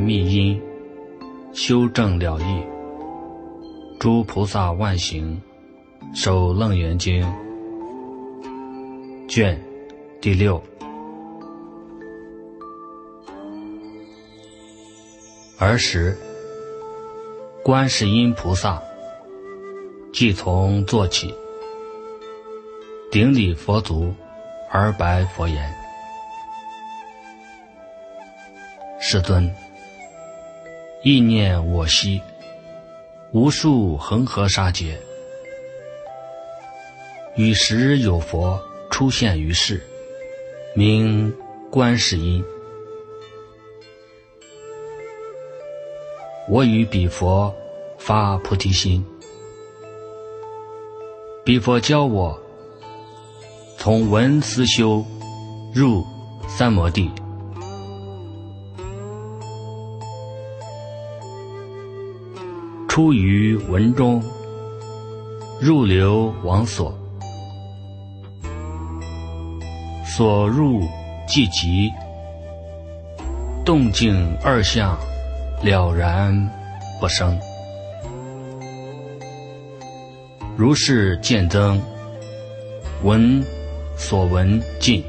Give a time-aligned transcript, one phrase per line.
[0.00, 0.60] 密因，
[1.52, 2.62] 修正了义。
[3.98, 5.40] 诸菩萨万行，
[6.14, 7.26] 守楞严经。
[9.28, 9.60] 卷
[10.20, 10.62] 第六。
[15.58, 16.16] 儿时，
[17.64, 18.82] 观世音菩萨
[20.12, 21.34] 即从坐起，
[23.10, 24.14] 顶礼佛足，
[24.70, 25.74] 而白佛言
[29.00, 29.50] ：“世尊，
[31.06, 32.20] 意念我昔
[33.30, 35.00] 无数恒河沙劫，
[37.36, 39.80] 与时有佛出现于世，
[40.74, 41.32] 名
[41.70, 42.44] 观世音。”
[46.50, 47.54] 我与彼佛
[47.98, 49.06] 发菩提心，
[51.44, 52.36] 彼佛教我
[53.78, 55.06] 从闻思修
[55.72, 56.04] 入
[56.48, 57.08] 三摩地，
[62.96, 64.22] 出于文中
[65.60, 66.94] 入流王所，
[70.06, 70.80] 所入
[71.28, 71.92] 即极，
[73.66, 74.96] 动静二相。
[75.62, 76.50] 了然
[76.98, 77.38] 不生，
[80.56, 81.78] 如是见增，
[83.02, 83.44] 闻
[83.98, 85.04] 所闻尽，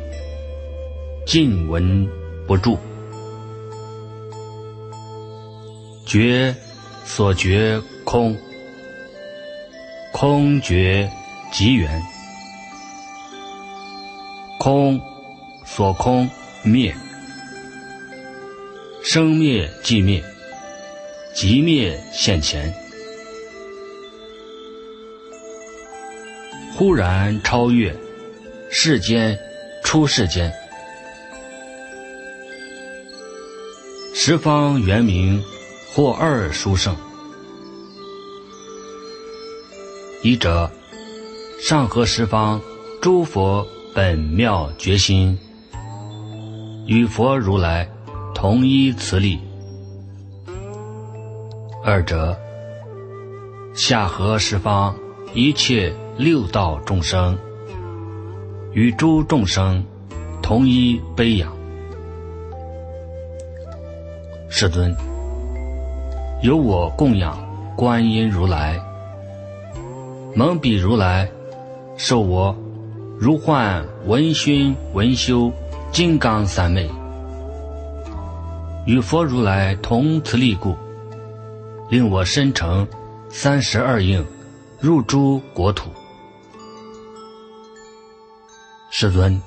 [1.26, 2.06] 尽闻
[2.46, 2.78] 不住，
[6.06, 6.54] 觉
[7.08, 8.38] 所觉空，
[10.12, 11.10] 空觉
[11.52, 12.04] 即缘，
[14.60, 15.02] 空
[15.66, 16.30] 所空
[16.64, 16.94] 灭，
[19.02, 20.22] 生灭即灭。
[21.34, 22.74] 即灭现前，
[26.76, 27.96] 忽然超越。
[28.70, 29.40] 世间，
[29.84, 30.52] 出世间，
[34.16, 35.44] 十方圆明
[35.98, 36.96] 或二殊胜。
[40.22, 40.70] 一者
[41.60, 42.62] 上合十方
[43.02, 43.66] 诸佛
[43.96, 45.40] 本妙觉心，
[46.86, 47.90] 与佛如来
[48.36, 49.40] 同一慈力。
[51.84, 52.38] 二者，
[53.74, 54.96] 下合十方
[55.34, 57.36] 一切六道众生，
[58.72, 59.84] 与诸众生
[60.44, 61.58] 同一悲仰。
[64.48, 64.96] 世尊，
[66.42, 67.36] 由我供养
[67.76, 68.80] 观音如来，
[70.36, 71.28] 蒙彼如来
[71.98, 72.56] 受我
[73.20, 75.52] 如幻闻熏闻修
[75.92, 76.88] 金刚三昧，
[78.86, 80.76] 与佛如来同慈力故。
[81.90, 82.88] 令我身成
[83.30, 84.24] 三十二应，
[84.80, 85.90] 入诸国土。
[88.92, 89.42] 世尊，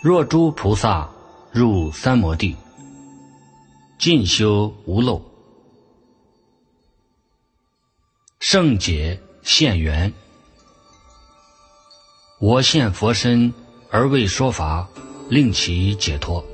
[0.00, 1.08] 若诸菩萨
[1.50, 2.54] 入三摩地，
[3.98, 5.22] 尽修无漏，
[8.52, 10.12] 圣解现缘，
[12.38, 13.50] 我现佛身
[13.90, 14.86] 而为说法，
[15.30, 16.44] 令其解脱。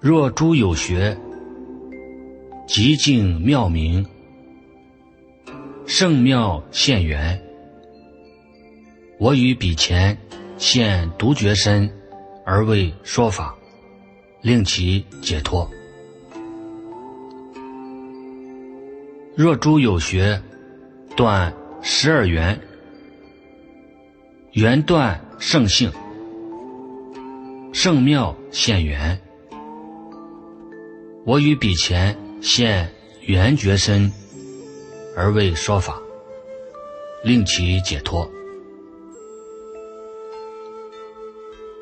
[0.00, 1.18] 若诸有学。
[2.66, 4.06] 极静妙明，
[5.86, 7.42] 圣妙现缘。
[9.18, 10.14] 我于彼前
[10.58, 11.90] 现独觉身，
[12.44, 13.56] 而为说法，
[14.42, 15.66] 令其解脱。
[19.38, 20.42] 若诸有学
[21.14, 22.60] 断十二缘，
[24.50, 25.92] 缘断圣性，
[27.72, 29.16] 圣妙现缘。
[31.24, 32.18] 我于彼前。
[32.40, 32.88] 现
[33.22, 34.12] 缘觉身
[35.16, 36.00] 而为说法，
[37.24, 38.28] 令其解脱。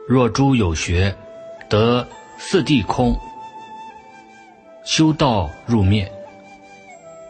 [0.06, 1.14] 若诸有学
[1.68, 2.06] 得
[2.38, 3.14] 四谛空，
[4.86, 6.10] 修道入灭，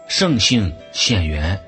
[0.08, 1.58] 圣性现缘。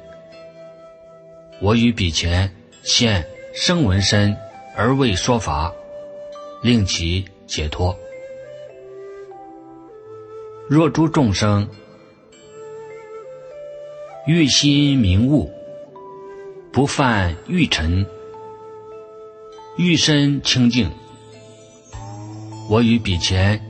[1.60, 2.50] 我于彼前
[2.82, 4.36] 现声闻身
[4.76, 5.72] 而为说法，
[6.62, 7.98] 令其解脱。
[10.68, 11.68] 若诸众生
[14.26, 15.50] 欲心明悟，
[16.70, 18.06] 不犯欲尘，
[19.76, 20.88] 欲身清净，
[22.70, 23.60] 我于彼前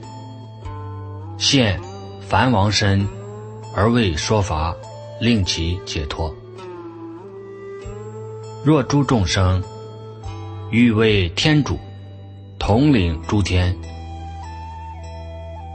[1.39, 1.79] 现
[2.21, 3.07] 梵王身
[3.75, 4.75] 而为说法，
[5.19, 6.33] 令其解脱。
[8.63, 9.63] 若诸众生
[10.71, 11.79] 欲为天主，
[12.57, 13.75] 统领诸天，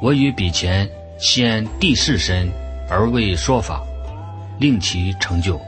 [0.03, 0.89] 我于彼前。
[1.17, 2.51] 先地势身
[2.91, 3.83] 而为说法，
[4.59, 5.59] 令其成就。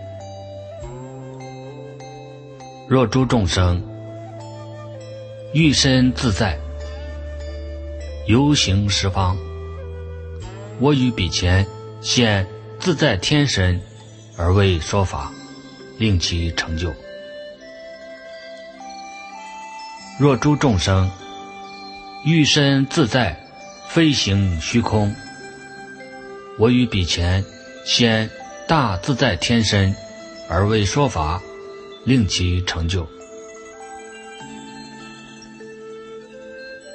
[2.89, 3.81] 若诸众生
[5.55, 6.59] 欲身自在，
[8.27, 9.37] 游行十方。
[10.81, 11.65] 我于彼前
[12.09, 12.47] 现
[12.79, 13.83] 自在天身，
[14.39, 15.33] 而为说法，
[15.99, 16.95] 令其成就。
[20.17, 21.11] 若诸众生
[22.25, 23.37] 欲身自在，
[23.89, 25.13] 飞行虚空，
[26.61, 27.45] 我于彼前
[27.85, 28.31] 现
[28.69, 29.93] 大自在天身，
[30.49, 31.43] 而为说法，
[32.05, 33.05] 令其成就。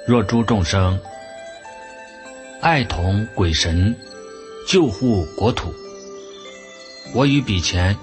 [0.08, 0.98] 若诸众生
[2.62, 3.94] 爱同鬼神，
[4.68, 5.74] 救护国土，
[7.14, 7.96] 我于彼前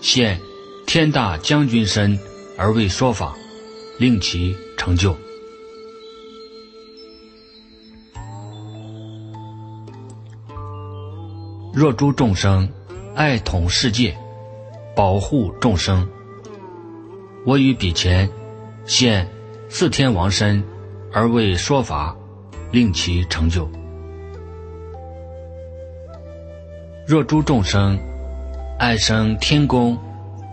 [0.00, 0.40] 现
[0.86, 2.18] 天大将军身，
[2.56, 3.34] 而为说法，
[3.98, 5.16] 令其成就。
[11.72, 12.68] 若诸众生
[13.14, 14.16] 爱统世界，
[14.94, 16.06] 保护众生，
[17.46, 18.28] 我于彼前
[18.84, 19.26] 现
[19.68, 20.62] 四天王身。
[21.12, 22.16] 而为说法，
[22.70, 23.68] 令其成就。
[27.10, 27.98] 若诸众生
[28.78, 29.98] 爱生天宫，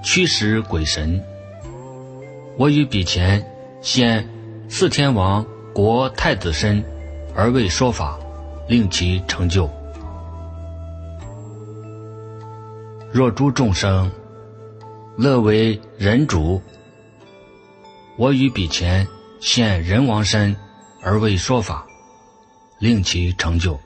[0.04, 1.24] 驱使鬼神，
[2.58, 3.46] 我于彼前
[3.80, 4.28] 现
[4.68, 6.84] 四天王国太子身，
[7.36, 8.18] 而为说法，
[8.68, 9.70] 令其成就。
[13.12, 14.12] 若诸众生
[15.16, 16.60] 乐为人主，
[18.18, 19.08] 我于彼前。
[19.40, 20.56] 现人王身
[21.04, 21.86] 而为说法，
[22.80, 23.80] 令其成就。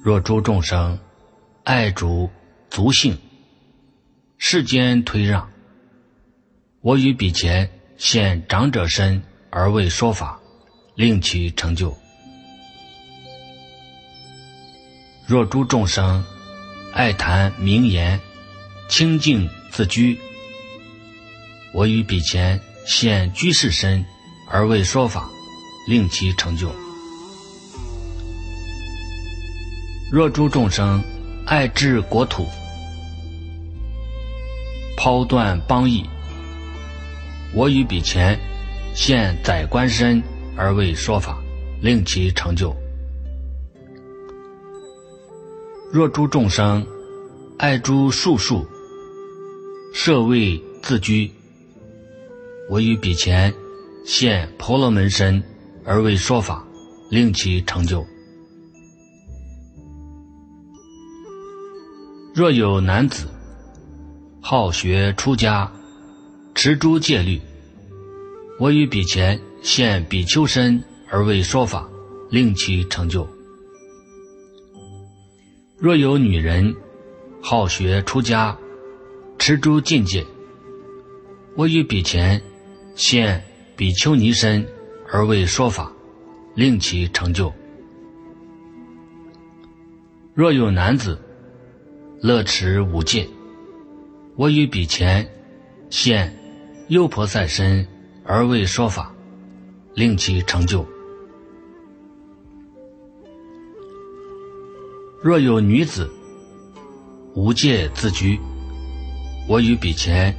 [0.00, 0.98] 若诸众生
[1.64, 2.30] 爱主
[2.70, 3.18] 足性，
[4.38, 5.50] 世间推让，
[6.80, 10.40] 我于彼前现长者身而为说法，
[10.94, 11.96] 令其成就。
[15.26, 16.24] 若诸众生
[16.92, 18.20] 爱谈名言，
[18.88, 20.18] 清净自居，
[21.72, 22.60] 我于彼前。
[22.86, 24.02] 现居士身
[24.48, 25.28] 而为说法，
[25.86, 26.74] 令其成就。
[30.10, 31.04] 若诸众生
[31.44, 32.46] 爱治国土，
[34.96, 36.02] 抛断邦邑，
[37.54, 38.38] 我于彼前
[38.94, 40.22] 现宰官身
[40.56, 41.38] 而为说法，
[41.82, 42.74] 令其成就。
[45.92, 46.86] 若诸众生
[47.58, 48.66] 爱诸术数，
[49.92, 51.30] 设位自居。
[52.70, 53.52] 我于彼前
[54.06, 55.42] 现婆罗门身
[55.84, 56.66] 而为说法，
[57.10, 58.02] 令其成就。
[62.38, 63.26] 若有男子
[64.40, 65.68] 好学出家，
[66.54, 67.40] 持诸戒律，
[68.60, 70.80] 我于彼前现比丘身
[71.10, 71.88] 而为说法，
[72.30, 73.28] 令其成就。
[75.78, 76.72] 若有女人
[77.42, 78.56] 好学出家，
[79.36, 80.24] 持诸禁戒，
[81.56, 82.40] 我于彼前。
[82.94, 83.42] 现
[83.76, 84.64] 比丘尼身
[85.10, 85.92] 而为说法，
[86.54, 87.52] 令其成就。
[90.34, 91.20] 若有男子
[92.22, 93.28] 乐持无戒，
[94.36, 95.28] 我于彼前
[95.90, 96.36] 现
[96.88, 97.86] 优婆塞身
[98.24, 99.12] 而为说法，
[99.94, 100.86] 令其成就。
[105.22, 106.10] 若有女子
[107.34, 108.38] 无戒自居，
[109.48, 110.34] 我于彼前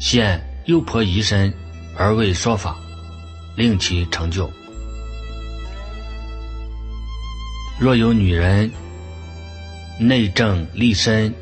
[0.00, 1.52] 现优婆夷身。
[1.98, 2.76] 而为说法，
[3.56, 4.50] 令其成就。
[7.78, 8.70] 若有女人
[9.98, 11.32] 内政立身，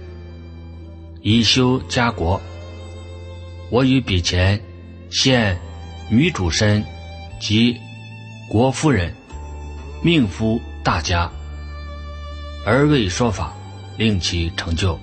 [1.22, 2.40] 以修家国，
[3.70, 4.60] 我与彼前
[5.10, 5.58] 现
[6.08, 6.84] 女主身
[7.40, 7.76] 及
[8.48, 9.12] 国夫人、
[10.02, 11.28] 命夫大家，
[12.64, 13.52] 而为说法，
[13.96, 14.98] 令其成就。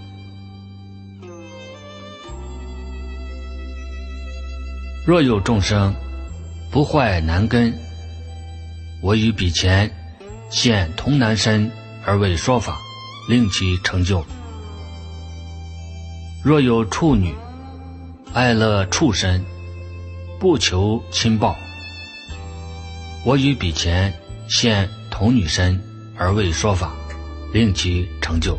[5.05, 5.93] 若有众生
[6.69, 7.73] 不坏男根，
[9.01, 9.91] 我与彼前
[10.49, 11.69] 现童男身
[12.05, 12.79] 而为说法，
[13.27, 14.23] 令其成就。
[16.43, 17.33] 若有处女
[18.33, 19.43] 爱乐畜生，
[20.39, 21.55] 不求亲报，
[23.23, 24.13] 我于彼前
[24.49, 25.81] 现童女身
[26.17, 26.93] 而为说法，
[27.53, 28.57] 令其成就。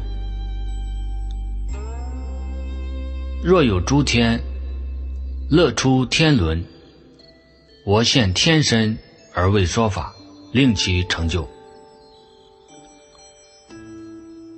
[3.43, 4.41] 若有诸天。
[5.51, 6.65] 乐出天伦，
[7.85, 8.97] 我现天身
[9.35, 10.11] 而为说法，
[10.51, 11.47] 令其成就。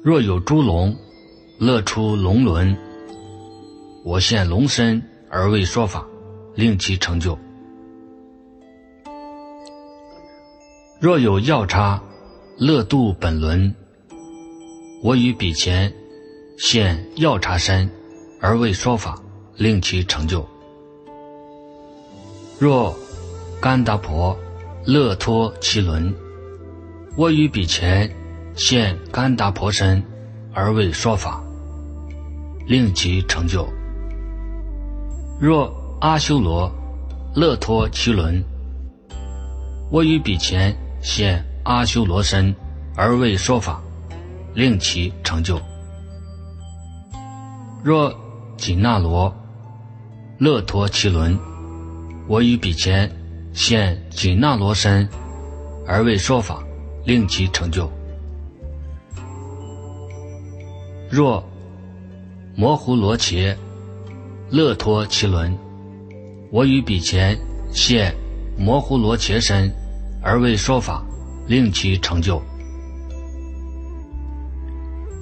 [0.04, 0.94] 若有诸龙
[1.58, 2.76] 乐出龙轮，
[4.04, 6.06] 我现龙身而为说法，
[6.54, 7.38] 令其成就。
[11.00, 12.02] 若有药叉
[12.58, 13.74] 乐度本轮，
[15.02, 15.90] 我于彼前
[16.58, 17.90] 现药叉身
[18.42, 19.18] 而为说法，
[19.56, 20.46] 令其成就。
[22.58, 22.94] 若
[23.58, 24.36] 甘达婆
[24.84, 26.14] 乐脱其轮。
[27.16, 28.14] 我于彼前
[28.56, 30.02] 现甘达婆身，
[30.52, 31.42] 而为说法，
[32.66, 33.68] 令其成就。
[35.40, 36.70] 若阿修罗
[37.34, 38.42] 乐脱其伦，
[39.90, 42.54] 我于彼前现阿修罗身，
[42.96, 43.82] 而为说法，
[44.54, 45.60] 令其成就。
[47.82, 48.14] 若
[48.56, 49.34] 紧那罗
[50.38, 51.36] 乐脱其伦，
[52.28, 53.10] 我于彼前
[53.52, 55.08] 现紧那罗身，
[55.86, 56.62] 而为说法，
[57.04, 57.90] 令其成就。
[61.14, 61.40] 若
[62.56, 63.56] 摩胡罗伽
[64.50, 65.56] 乐脱其轮，
[66.50, 67.38] 我于彼前
[67.72, 68.12] 现
[68.58, 69.72] 摩胡罗伽身，
[70.20, 71.06] 而为说法，
[71.46, 72.42] 令其成就。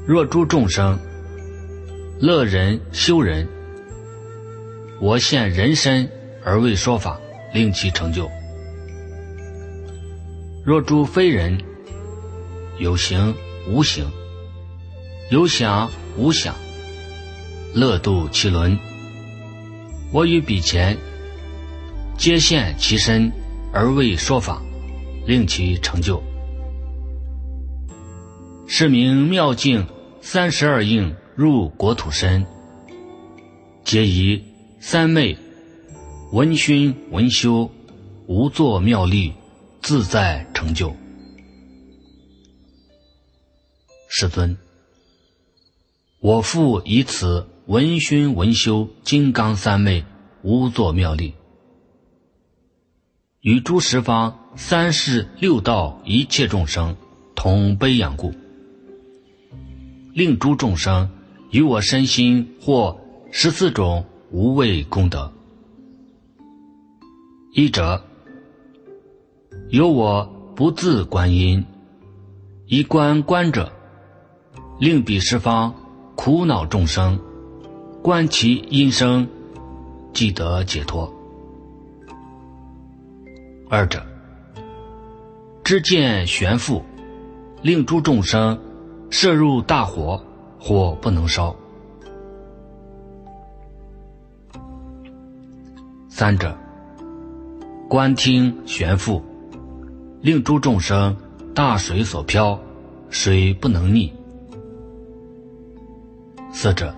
[0.06, 0.98] 若诸众生。
[2.18, 3.46] 乐人修人，
[4.98, 6.08] 我现人身
[6.42, 7.20] 而为说法，
[7.52, 8.30] 令其成就。
[10.64, 11.60] 若诸非人，
[12.78, 13.34] 有形
[13.68, 14.08] 无形，
[15.32, 16.54] 有想无想，
[17.72, 18.78] 乐度其轮，
[20.12, 20.94] 我于彼前
[22.18, 23.32] 皆现其身
[23.72, 24.60] 而为说法，
[25.26, 26.22] 令其成就。
[28.66, 29.86] 是名妙境
[30.20, 31.10] 三十二应。
[31.34, 32.44] 入国土身，
[33.84, 34.44] 皆以
[34.80, 35.34] 三昧
[36.30, 37.70] 闻熏闻修，
[38.26, 39.32] 无作妙力，
[39.80, 40.94] 自在成就。
[44.10, 44.54] 世尊，
[46.22, 50.04] 我复以此闻熏闻修金刚三昧，
[50.42, 51.34] 无作妙力，
[53.40, 56.94] 与诸十方三世六道一切众生
[57.34, 58.32] 同悲仰故，
[60.14, 61.10] 令诸众生。
[61.50, 62.98] 与我身心或
[63.30, 65.30] 十四种无畏功德。
[67.52, 68.02] 一者，
[69.70, 70.24] 有我
[70.54, 71.62] 不自观音，
[72.66, 73.70] 以观观者，
[74.78, 75.74] 令彼十方
[76.24, 77.18] 苦恼众生
[78.00, 79.26] 观其音声，
[80.12, 81.12] 即得解脱。
[83.68, 84.00] 二者，
[85.64, 86.80] 知见悬复，
[87.60, 88.56] 令诸众生
[89.10, 90.24] 摄入大火。
[90.60, 91.56] 火不能烧。
[96.08, 96.56] 三者，
[97.88, 99.20] 观听悬复，
[100.20, 101.16] 令诸众生
[101.52, 102.60] 大水所漂，
[103.10, 104.12] 水不能逆。
[106.54, 106.94] 四者，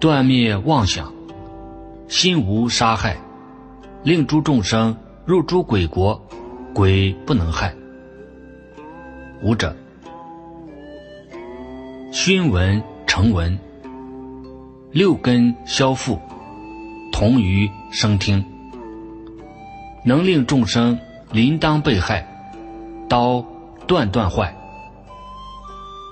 [0.00, 1.12] 断灭妄想，
[2.08, 3.18] 心无杀害，
[4.02, 4.96] 令诸众生
[5.26, 6.20] 入诸鬼国，
[6.74, 7.74] 鬼不能害。
[9.42, 9.76] 五者。
[12.10, 13.58] 熏闻成闻，
[14.90, 16.18] 六根消复，
[17.12, 18.44] 同于声听，
[20.04, 20.98] 能令众生
[21.30, 22.26] 临当被害，
[23.08, 23.44] 刀
[23.86, 24.56] 断断坏，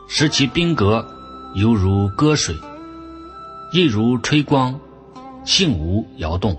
[0.06, 1.06] 使其兵革
[1.54, 2.54] 犹如割水，
[3.72, 4.78] 亦如吹光，
[5.44, 6.56] 性无摇动。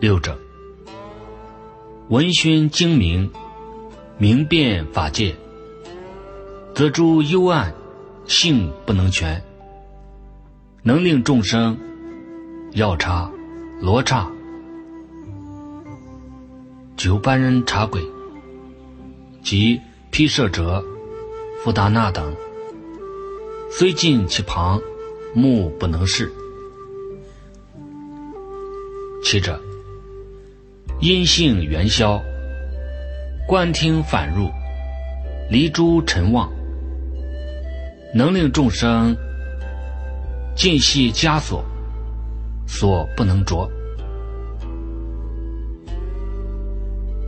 [0.00, 0.36] 六者，
[2.08, 3.30] 闻熏精明，
[4.16, 5.34] 明辨法界。
[6.74, 7.72] 则诸幽暗
[8.26, 9.42] 性不能全，
[10.82, 11.76] 能令众生
[12.72, 13.30] 药叉、
[13.80, 14.30] 罗刹、
[16.96, 18.02] 九般人茶鬼
[19.42, 19.80] 及
[20.10, 20.84] 披舍者、
[21.62, 22.32] 富达那等，
[23.70, 24.80] 虽近其旁，
[25.34, 26.30] 目不能视。
[29.24, 29.60] 七者
[31.00, 32.22] 阴性元宵，
[33.48, 34.48] 观听反入，
[35.50, 36.48] 离诸尘妄。
[38.14, 39.16] 能令众生
[40.54, 41.64] 尽系枷锁，
[42.66, 43.68] 所不能着。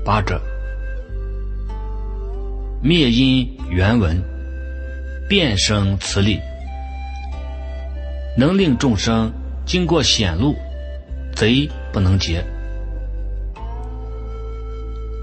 [0.05, 0.41] 八者
[2.83, 4.23] 灭因原文，
[5.29, 6.39] 变生磁力，
[8.37, 9.33] 能令众生
[9.67, 10.55] 经过险路，
[11.35, 12.45] 贼不能劫。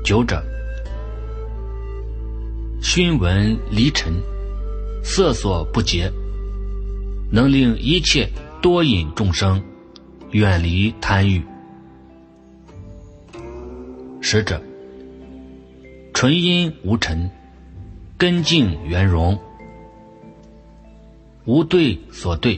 [0.04, 0.44] 九者
[2.82, 4.14] 熏闻离尘。
[5.08, 6.12] 色所不洁，
[7.32, 8.28] 能令一切
[8.60, 9.62] 多引众生
[10.32, 11.44] 远离贪欲。
[14.20, 14.60] 使者
[16.12, 17.30] 纯阴无尘，
[18.18, 19.38] 根净圆融，
[21.44, 22.58] 无对所对，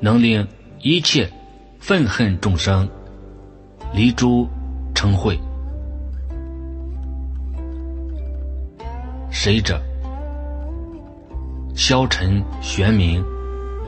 [0.00, 0.44] 能令
[0.80, 1.32] 一切
[1.78, 2.88] 愤恨众生
[3.94, 4.48] 离诸
[4.92, 5.38] 嗔恚。
[9.30, 9.80] 谁者？
[11.76, 13.24] 消沉玄明，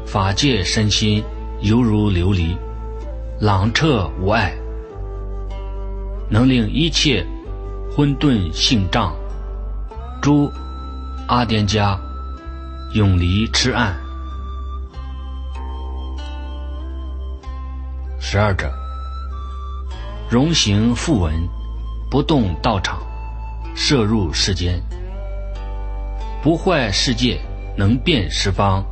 [0.06, 1.20] 法界身心
[1.62, 2.56] 犹如琉璃，
[3.40, 4.54] 朗澈无碍，
[6.30, 7.26] 能令一切
[7.90, 9.12] 混沌性障，
[10.24, 10.50] 诸
[11.26, 12.00] 阿颠家
[12.94, 13.94] 永离痴暗。
[18.18, 18.72] 十二者，
[20.30, 21.30] 容行复文，
[22.10, 23.02] 不动道场，
[23.76, 24.80] 摄入世间，
[26.42, 27.38] 不坏世界，
[27.76, 28.82] 能变十方，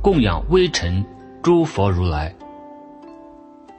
[0.00, 1.04] 供养微尘
[1.42, 2.34] 诸佛如来，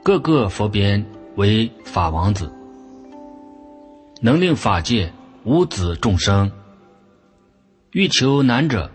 [0.04, 2.54] 各个佛边为法王子，
[4.20, 5.12] 能令法界
[5.42, 6.48] 无子众生，
[7.92, 8.88] 欲求难者，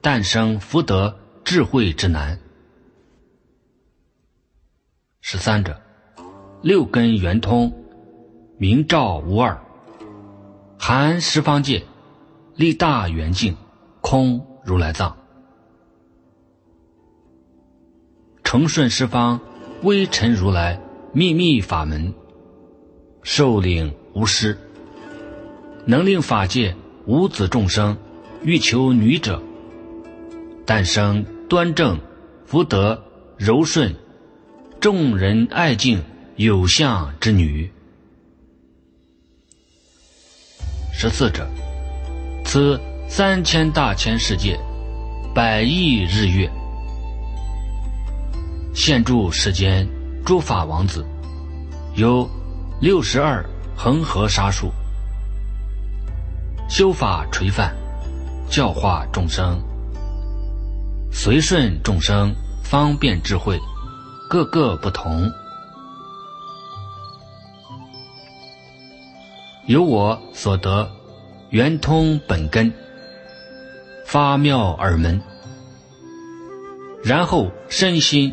[0.00, 1.14] 诞生福德
[1.44, 2.40] 智慧之难。
[5.20, 5.78] 十三者，
[6.62, 7.84] 六根圆通，
[8.56, 9.62] 明照无二，
[10.78, 11.84] 含十方界，
[12.56, 13.54] 立大圆镜，
[14.00, 15.14] 空如来藏，
[18.42, 19.38] 承顺十方
[19.82, 20.80] 微尘如来
[21.12, 22.14] 秘密法门，
[23.22, 24.56] 受领无失，
[25.84, 27.94] 能令法界无子众生
[28.44, 29.42] 欲求女者，
[30.66, 31.98] 诞生端正
[32.44, 33.02] 福德
[33.38, 33.94] 柔顺。
[34.78, 36.04] 众人爱敬
[36.36, 37.72] 有相之女，
[40.92, 41.48] 十四者，
[42.44, 44.60] 此三千大千世界，
[45.34, 46.50] 百亿日月，
[48.74, 49.88] 现住世间
[50.22, 51.02] 诸法王子，
[51.96, 52.28] 有
[52.78, 53.42] 六十二
[53.74, 54.70] 恒河沙数，
[56.68, 57.74] 修法垂范，
[58.54, 59.60] 教化众生，
[61.10, 63.58] 随顺众生，方便智慧。
[64.30, 65.28] 各个不同，
[69.66, 70.88] 由我所得
[71.50, 72.72] 圆通本根，
[74.06, 75.20] 发妙耳门，
[77.02, 78.32] 然后身心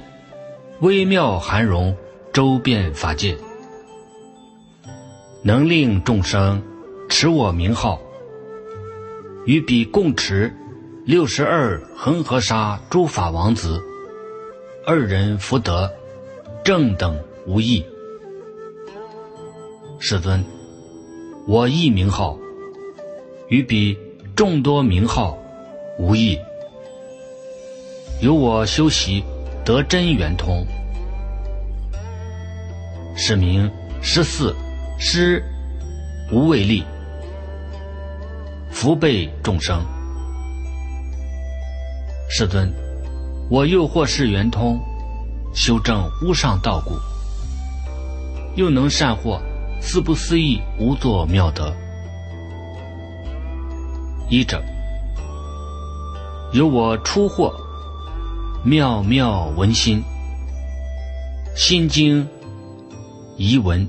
[0.82, 1.98] 微妙含容，
[2.32, 3.36] 周遍法界，
[5.44, 6.62] 能令众生
[7.10, 8.00] 持我名号，
[9.46, 10.54] 与彼共持
[11.06, 13.82] 六十二恒河沙诸法王子。
[14.86, 15.92] 二人福德
[16.64, 17.86] 正等无异，
[20.00, 20.44] 世尊，
[21.48, 22.38] 我一名号
[23.48, 23.98] 与彼
[24.36, 25.38] 众多名号
[26.00, 26.38] 无异，
[28.22, 29.24] 由我修习
[29.64, 30.66] 得真圆通，
[33.16, 34.56] 是名十四
[35.00, 35.44] 施
[36.32, 36.84] 无畏力，
[38.82, 39.80] 福备众生，
[42.28, 42.67] 世尊。
[43.48, 44.80] 我又或是圆通，
[45.54, 46.96] 修正无上道故，
[48.56, 49.39] 又能善获
[49.80, 51.72] 四不思议无作妙德。
[54.32, 54.60] 一者，
[56.52, 57.54] 有我出获
[58.65, 60.04] 妙妙文心，
[61.56, 62.28] 心经
[63.38, 63.88] 遗文，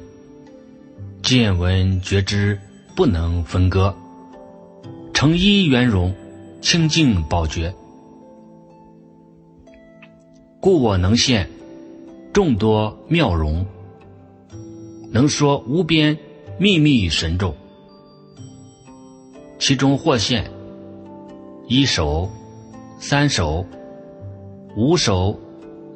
[1.22, 2.60] 见闻觉知
[2.94, 3.96] 不能分割，
[5.22, 6.12] 成一圆融，
[6.60, 7.72] 清净宝觉。
[10.60, 11.48] 故我能现
[12.32, 13.64] 众多妙容，
[15.12, 16.18] 能说无边
[16.58, 17.54] 秘密神咒，
[19.60, 20.50] 其中或现
[21.68, 22.28] 一首、
[22.98, 23.64] 三首、
[24.76, 25.38] 五首、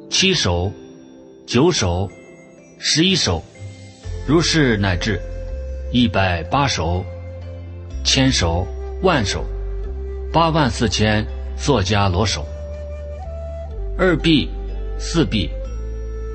[0.09, 0.71] 七首、
[1.45, 2.09] 九首、
[2.79, 3.43] 十一首，
[4.25, 5.19] 如是乃至
[5.91, 7.03] 一百八首、
[8.05, 8.65] 千首、
[9.01, 9.45] 万首、
[10.31, 11.25] 八万四千
[11.57, 12.45] 作家罗手，
[13.97, 14.49] 二臂。
[14.99, 15.47] 四臂，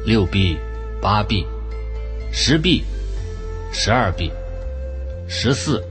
[0.06, 0.56] 六臂，
[1.00, 1.44] 八臂，
[2.30, 2.84] 十臂，
[3.72, 4.30] 十二臂，
[5.26, 5.84] 十四，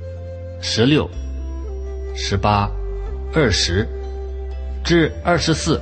[0.61, 1.09] 十六，
[2.15, 2.71] 十八，
[3.33, 3.85] 二十，
[4.85, 5.81] 至二十四，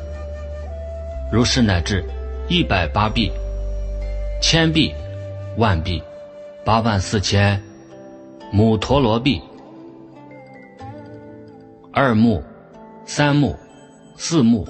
[1.32, 2.04] 如是乃至
[2.48, 3.32] 一百八臂，
[4.42, 4.92] 千臂，
[5.58, 6.02] 万臂，
[6.66, 7.62] 八万四千，
[8.52, 9.40] 母陀罗臂，
[12.02, 12.42] 二目，
[13.04, 13.58] 三目，
[14.16, 14.66] 四目，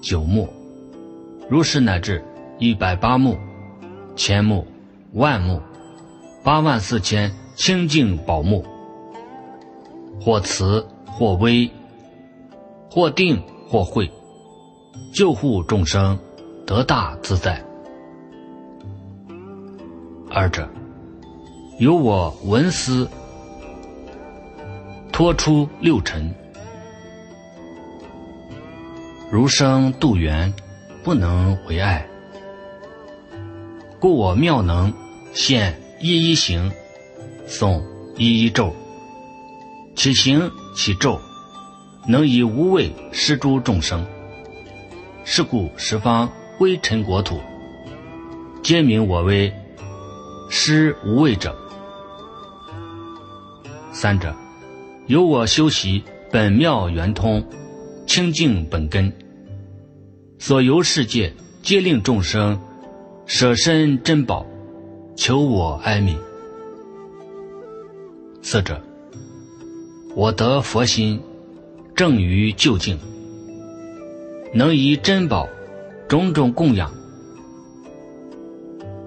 [0.00, 0.48] 九目。
[1.50, 2.24] 如是乃至
[2.60, 3.36] 一百八目、
[4.14, 4.64] 千目、
[5.12, 5.60] 万目、
[6.44, 8.64] 八万四千清净宝目，
[10.20, 11.68] 或慈或威，
[12.88, 14.08] 或定或慧，
[15.12, 16.16] 救护众生
[16.64, 17.60] 得大自在。
[20.30, 20.68] 二者，
[21.80, 23.08] 由我闻思，
[25.10, 26.32] 脱出六尘，
[29.30, 30.52] 如生度缘。
[31.04, 32.06] 不能为爱，
[33.98, 34.92] 故我妙能
[35.32, 36.70] 现一一行，
[37.46, 37.82] 诵
[38.18, 38.74] 一一咒，
[39.94, 41.18] 其行其咒，
[42.06, 44.04] 能以无畏施诸众生。
[45.24, 47.40] 是故十方微尘国土，
[48.62, 49.50] 皆名我为
[50.50, 51.56] 施无畏者，
[53.92, 54.34] 三者，
[55.06, 57.42] 由我修习本妙圆通，
[58.08, 59.12] 清净本根，
[60.38, 62.58] 所游世界皆令众生
[63.26, 64.46] 舍身珍宝，
[65.14, 66.16] 求我哀悯。
[68.40, 68.80] 次者，
[70.16, 71.20] 我得佛心，
[71.94, 72.98] 正于究竟，
[74.54, 75.46] 能以珍宝
[76.08, 76.90] 种种供养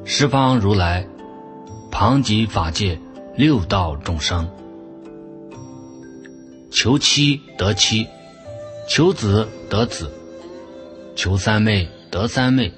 [0.06, 1.08] 十方如来。
[1.90, 2.98] 旁及法界
[3.36, 4.48] 六道众生，
[6.72, 8.08] 求妻得妻，
[8.94, 10.12] 求子得子，
[11.16, 12.74] 求三昧得三昧，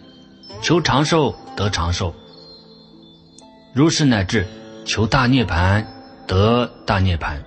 [0.61, 2.13] 求长寿得长寿。
[3.73, 4.45] 如是乃至
[4.85, 5.83] 求大涅槃
[6.27, 7.37] 得大涅槃。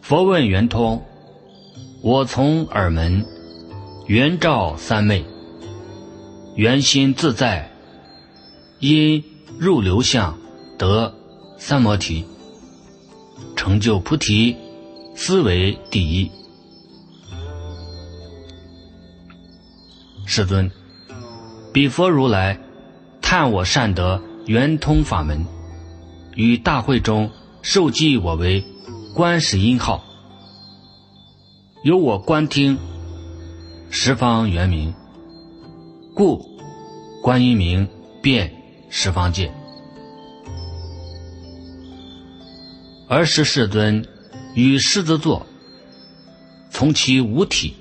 [0.00, 1.04] 佛问圆通，
[2.00, 3.26] 我从耳门
[4.06, 5.26] 圆照三昧，
[6.54, 7.70] 圆心自在。
[8.78, 9.22] 因
[9.58, 10.38] 入流相
[10.78, 11.14] 得
[11.58, 12.24] 三摩提，
[13.54, 14.56] 成就菩提，
[15.16, 16.30] 思维第一。
[20.26, 20.70] 世尊，
[21.72, 22.60] 彼佛如来
[23.22, 25.44] 叹我善得圆通法门，
[26.34, 27.30] 于大会中
[27.62, 28.62] 授记我为
[29.14, 30.04] 观世音号，
[31.82, 32.78] 由我观听
[33.90, 34.94] 十方圆明，
[36.14, 36.40] 故
[37.22, 37.88] 观音名
[38.22, 38.52] 遍。
[38.88, 39.52] 十方界，
[43.08, 44.06] 而时世尊
[44.56, 45.46] 与狮子座，
[46.70, 47.76] 从其五体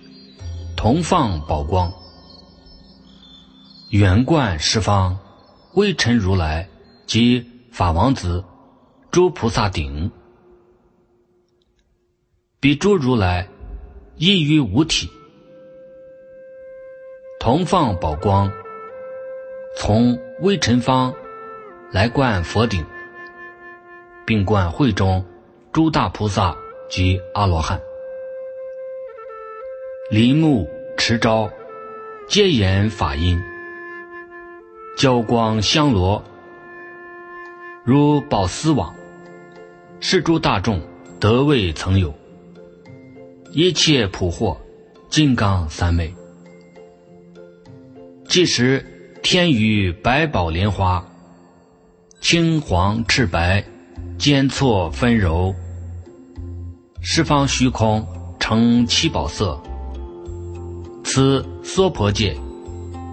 [0.75, 1.89] 同放宝光，
[3.91, 5.17] 圆贯十方，
[5.75, 6.67] 微尘如来
[7.07, 8.43] 及法王子
[9.09, 10.11] 诸菩萨顶，
[12.59, 13.47] 彼诸如来
[14.17, 15.09] 亦于五体
[17.39, 18.51] 同放宝光。
[19.77, 21.13] 从微尘方
[21.93, 22.85] 来观佛顶，
[24.25, 25.25] 并观会中
[25.71, 26.53] 诸大菩萨
[26.87, 27.81] 及阿罗汉，
[30.09, 30.67] 林木
[30.97, 31.49] 持招，
[32.27, 33.41] 皆言法音，
[34.97, 36.23] 交光香罗，
[37.83, 38.95] 如宝丝网，
[39.99, 40.81] 是诸大众
[41.19, 42.13] 得未曾有，
[43.51, 44.57] 一切普获
[45.09, 46.13] 金刚三昧，
[48.27, 48.85] 即时。
[49.27, 51.03] 天宇百宝莲花，
[52.21, 53.65] 青黄赤白，
[54.19, 55.55] 间错纷柔。
[57.07, 58.03] 十方虚空
[58.39, 59.61] 成七宝色。
[61.03, 62.35] 此娑婆界，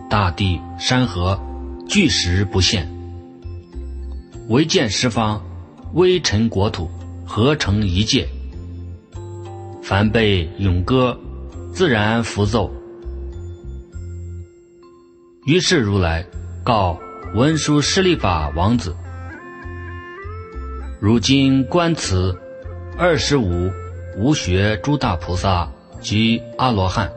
[0.09, 1.39] 大地山河，
[1.87, 2.89] 巨石不现。
[4.49, 5.45] 唯见十方
[5.93, 6.89] 微尘国土
[7.27, 8.27] 合成一界。
[9.83, 11.21] 凡被咏歌，
[11.75, 12.73] 自然浮奏。
[15.45, 16.25] 于是如来
[16.65, 16.99] 告
[17.35, 18.97] 文殊师利法王子
[20.99, 22.35] ：“如今观此
[22.97, 23.71] 二十五
[24.17, 25.71] 无学诸大菩萨
[26.01, 27.11] 及阿罗汉，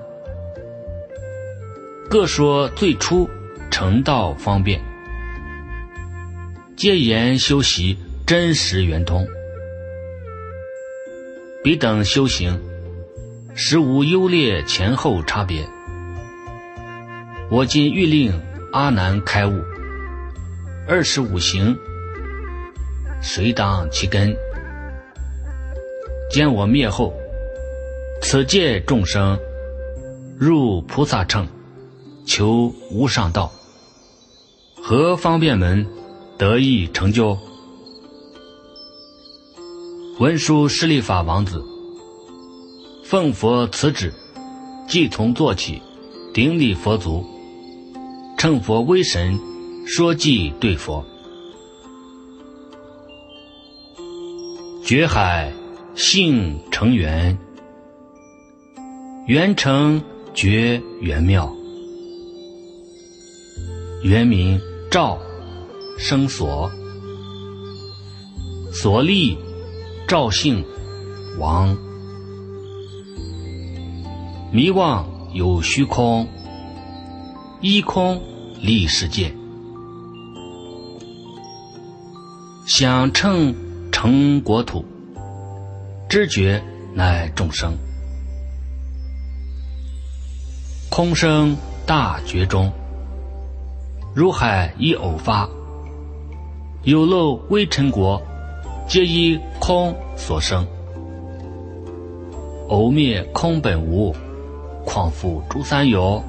[2.10, 3.30] 各说最初
[3.70, 4.80] 成道方便，
[6.78, 9.28] 皆言修习真实圆通。
[11.64, 12.62] 彼等修行，
[13.56, 15.66] 实无优劣前后差别。”
[17.52, 18.34] 我今欲令
[18.72, 19.62] 阿难开悟，
[20.88, 21.78] 二十五行，
[23.22, 24.36] 随当其根。
[26.30, 27.14] 见我灭后，
[28.22, 29.38] 此界众生
[30.38, 31.48] 入菩萨乘，
[32.26, 33.52] 求无上道，
[34.76, 35.88] 何方便门
[36.38, 37.38] 得以成就？
[40.20, 41.64] 文殊师利法王子，
[43.04, 44.14] 奉佛此旨，
[44.88, 45.82] 即从做起，
[46.34, 47.24] 顶礼佛足。
[48.38, 49.40] 乘佛威神，
[49.88, 51.04] 说偈对佛。
[54.84, 55.52] 觉海
[55.96, 57.38] 性成缘，
[59.28, 60.04] 缘成
[60.34, 61.52] 觉缘妙。
[64.04, 64.60] 原名
[64.92, 65.18] 赵
[65.98, 66.70] 生所，
[68.72, 69.38] 所立
[70.08, 70.64] 赵姓
[71.40, 71.76] 王。
[74.52, 76.28] 迷妄有虚空，
[77.62, 78.22] 一空。
[78.62, 79.36] 立世界，
[82.66, 83.54] 想乘
[83.92, 84.84] 成国土，
[86.08, 86.62] 知觉
[86.94, 87.76] 乃众生。
[90.89, 92.72] 空生大觉中，
[94.13, 95.50] 如海一偶发，
[96.84, 98.22] 有漏微尘国，
[98.88, 100.65] 皆依空所生。
[102.70, 104.15] 偶灭空本无，
[104.86, 106.24] 况复诸三有？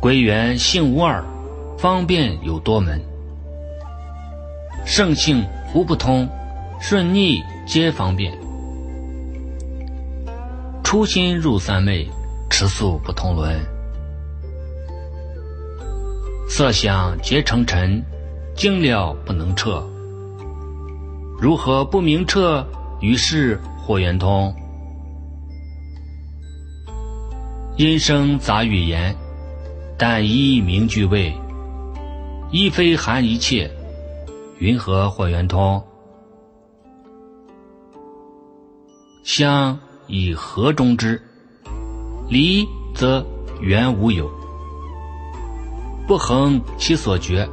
[0.00, 1.24] 归元性无二，
[1.78, 3.00] 方便有多门。
[4.84, 6.28] 圣性无不通，
[6.80, 8.32] 顺逆皆方便。
[10.84, 12.08] 初心入三昧，
[12.48, 13.60] 持素不同伦。
[16.48, 18.02] 色想皆成尘，
[18.54, 19.86] 精了不能彻。
[21.38, 22.66] 如何不明彻？
[23.00, 24.54] 于是或圆通。
[27.76, 29.14] 音声杂语言，
[29.98, 31.32] 但一名句位。
[32.50, 33.70] 一非含一切，
[34.58, 35.80] 云何或圆通？
[39.28, 41.20] 相以和中之，
[42.30, 43.22] 离则
[43.60, 44.26] 原无有。
[46.06, 47.46] 不恒其所觉，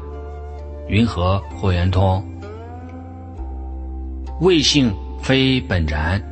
[0.87, 2.23] 云何或圆通？
[4.39, 6.23] 味性非本然，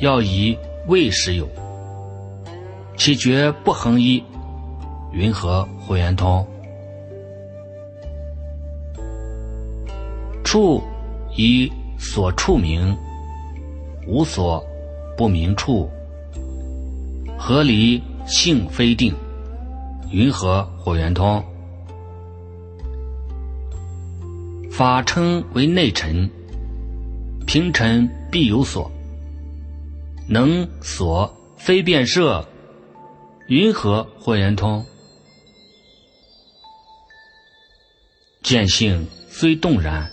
[0.00, 1.48] 要以味实有。
[2.96, 4.24] 其觉不恒一，
[5.12, 6.44] 云何或圆通？
[10.42, 10.82] 处
[11.36, 12.92] 以所处名，
[14.06, 14.64] 无所
[15.16, 15.90] 不明处。
[17.38, 19.14] 合离性非定。
[20.10, 21.42] 云何或圆通？
[24.70, 26.28] 法称为内尘，
[27.46, 28.90] 平尘必有所，
[30.28, 32.46] 能所非变色，
[33.48, 34.84] 云何或圆通？
[38.42, 40.10] 见性虽动然，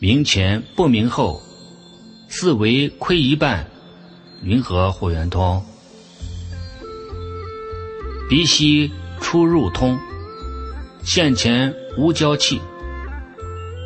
[0.00, 1.40] 明前不明后，
[2.36, 3.64] 四为亏一半，
[4.42, 5.64] 云何或圆通？
[8.28, 8.90] 鼻息。
[9.20, 9.98] 出入通，
[11.02, 12.60] 现前无交气，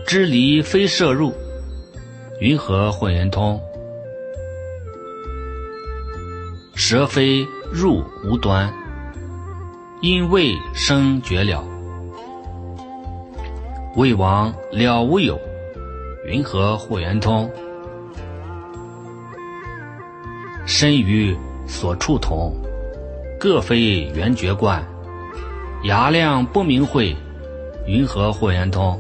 [0.07, 1.33] 知离非摄入，
[2.41, 3.61] 云何混圆通？
[6.75, 8.73] 舌非入无端，
[10.01, 11.63] 因未生绝了，
[13.95, 15.39] 未亡了无有，
[16.27, 17.49] 云何或圆通？
[20.81, 21.37] 身于
[21.67, 22.55] 所处同，
[23.37, 24.81] 各非圆觉观。
[25.83, 27.17] 牙量不明慧，
[27.85, 28.97] 云何或圆通？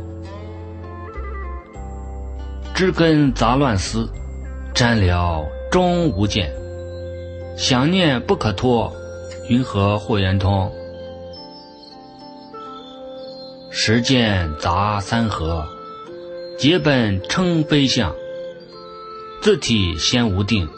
[2.75, 4.09] 知根杂乱思，
[4.75, 6.53] 沾了终无见。
[7.57, 8.93] 想念不可脱，
[9.49, 10.69] 云何或圆通？
[13.71, 15.64] 实见杂三合，
[16.59, 18.12] 结本称非相。
[19.41, 20.69] 自体先无定，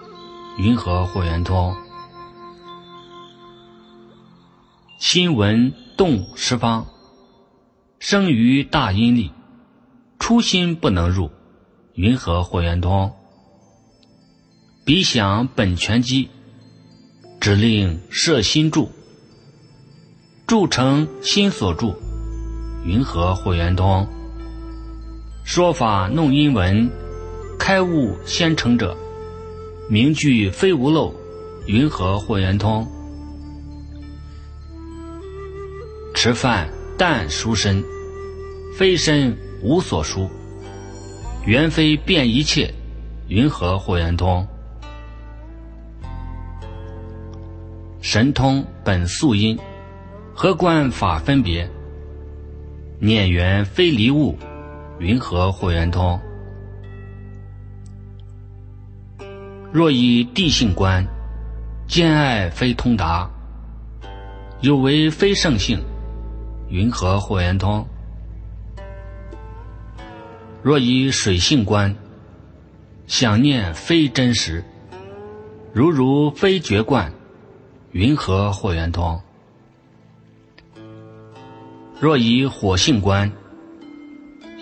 [0.62, 1.74] 云何或圆通？
[4.98, 5.72] 心闻。
[5.96, 6.86] 动十方，
[7.98, 9.32] 生于大阴力，
[10.18, 11.30] 初心不能入，
[11.92, 13.12] 云何或圆通？
[14.86, 16.30] 彼想本全机，
[17.38, 18.90] 指令摄心住，
[20.46, 21.94] 住成心所住，
[22.82, 24.08] 云何或圆通？
[25.44, 26.90] 说法弄阴文，
[27.58, 28.96] 开悟先成者，
[29.90, 31.12] 名句非无漏，
[31.66, 32.86] 云何或圆通？
[36.14, 37.82] 吃饭但书身，
[38.78, 40.30] 非身无所书。
[41.44, 42.72] 缘非变一切，
[43.26, 44.46] 云何或圆通？
[48.00, 49.58] 神通本素因，
[50.32, 51.68] 何观法分别？
[53.00, 54.38] 念缘非离物，
[55.00, 56.16] 云何或圆通？
[59.72, 61.06] 若以地性观，
[61.86, 63.30] 兼爱非通达，
[64.60, 65.80] 有为非圣性。
[66.68, 67.86] 云何或圆通？
[70.62, 71.94] 若以水性观，
[73.06, 74.64] 想念非真实，
[75.72, 77.12] 如如非觉观，
[77.92, 79.20] 云何或圆通？
[82.00, 83.30] 若以火性观，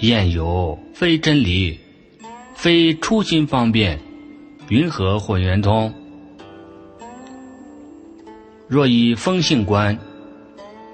[0.01, 1.81] 厌有非真理，
[2.55, 4.01] 非初心方便，
[4.69, 5.93] 云何或圆通？
[8.69, 9.99] 若以风性观，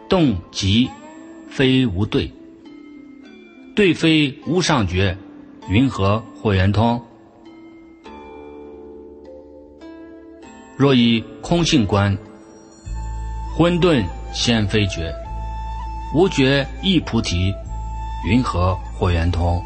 [0.09, 0.91] 动即。
[1.47, 2.33] 非无对，
[3.77, 5.17] 对非无上觉，
[5.69, 7.01] 云何或圆通？
[10.77, 12.19] 若以空性观，
[13.57, 15.15] 混沌先非觉，
[16.13, 17.55] 无觉亦菩提，
[18.29, 19.63] 云何或圆通？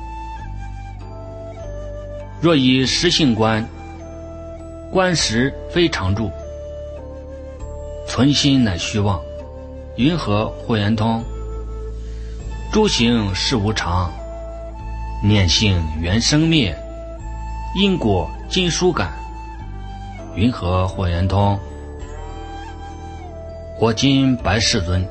[2.38, 3.66] 若以实性观，
[4.90, 6.30] 观时非常住，
[8.06, 9.20] 存心乃虚妄，
[9.96, 11.22] 云何或圆通？
[12.72, 14.10] 诸行是无常，
[15.22, 16.74] 念性缘生灭，
[17.76, 19.12] 因果尽疏感，
[20.34, 21.58] 云何或圆通？
[23.78, 25.06] 我今白世尊，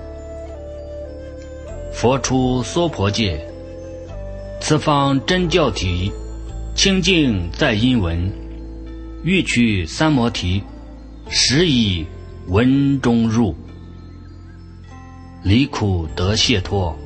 [1.94, 3.40] 佛出娑婆界，
[4.60, 6.12] 此方真教体，
[6.76, 8.32] 清净在因文，
[9.24, 10.64] 欲取三摩提，
[11.30, 12.06] 实以
[12.48, 13.56] 文中入，
[15.44, 16.98] 离苦得解脱，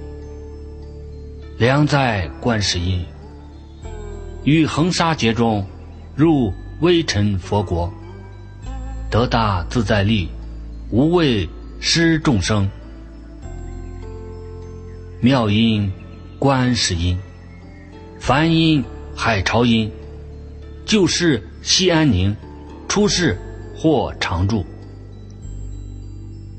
[1.58, 3.04] 良在观世音。
[4.44, 5.66] 于恒沙劫中，
[6.16, 7.92] 入微尘佛国，
[9.10, 10.30] 得大自在力，
[10.92, 11.48] 无畏
[11.80, 12.70] 施众生。
[15.22, 15.92] 妙音
[16.38, 17.18] 观世音，
[18.20, 18.84] 梵音
[19.16, 19.92] 海潮音，
[20.86, 22.36] 旧世西安宁，
[22.88, 23.38] 出世
[23.76, 24.66] 或常住。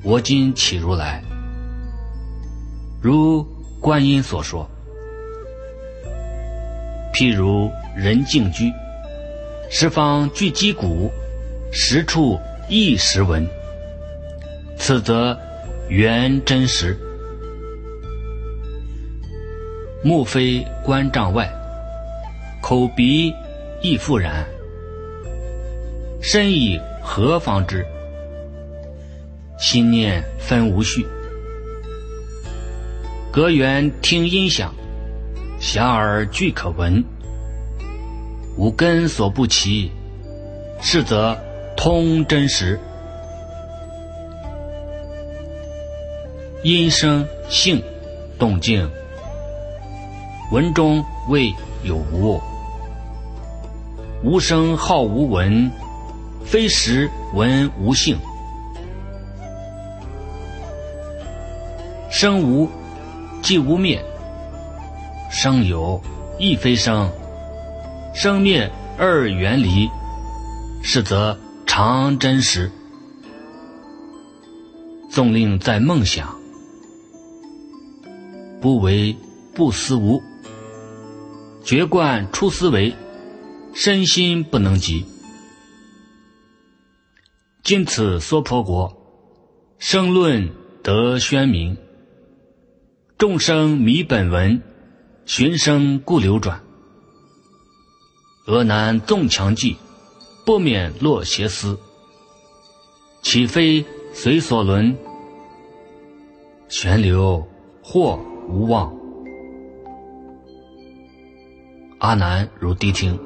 [0.05, 1.23] 我今起如来，
[3.03, 3.45] 如
[3.81, 4.69] 观音所说。
[7.13, 8.73] 譬如人静居，
[9.69, 11.11] 十方具击鼓，
[11.73, 12.39] 十处
[12.69, 13.47] 一时闻。
[14.77, 15.37] 此则
[15.89, 16.97] 缘真实。
[20.05, 21.49] 目非观障外，
[22.61, 23.33] 口鼻
[23.83, 24.47] 亦复然。
[26.23, 27.85] 身以何方知？
[29.59, 31.07] 心念分无序。
[33.33, 34.73] 隔缘听音响。
[35.61, 37.05] 遐而俱可闻，
[38.57, 39.93] 无根所不齐，
[40.81, 41.39] 是则
[41.77, 42.81] 通真实。
[46.65, 47.81] 音声性
[48.41, 48.91] 动静，
[50.51, 51.55] 闻中未
[51.85, 52.41] 有无，
[54.25, 55.71] 无声好无闻，
[56.53, 58.19] 非实闻无性，
[62.11, 62.69] 生无
[63.41, 64.05] 即无灭。
[65.31, 65.99] 生有
[66.39, 67.11] 亦非生，
[68.15, 69.89] 生灭二缘离，
[70.83, 72.71] 是则常真实。
[75.09, 76.37] 纵令在梦想，
[78.61, 79.17] 不为
[79.55, 80.23] 不思无，
[81.65, 82.95] 觉观出思维，
[83.73, 85.07] 身心不能及。
[87.65, 88.93] 今此娑婆国，
[89.79, 90.51] 生论
[90.83, 91.77] 得宣明，
[93.17, 94.61] 众生迷本文。
[95.25, 96.61] 寻声故流转，
[98.49, 99.77] 俄难纵强记，
[100.45, 101.79] 不免落邪思。
[103.23, 104.97] 岂非随所轮？
[106.69, 107.47] 泉流
[107.81, 108.93] 或无望。
[111.99, 113.17] 阿难如谛听，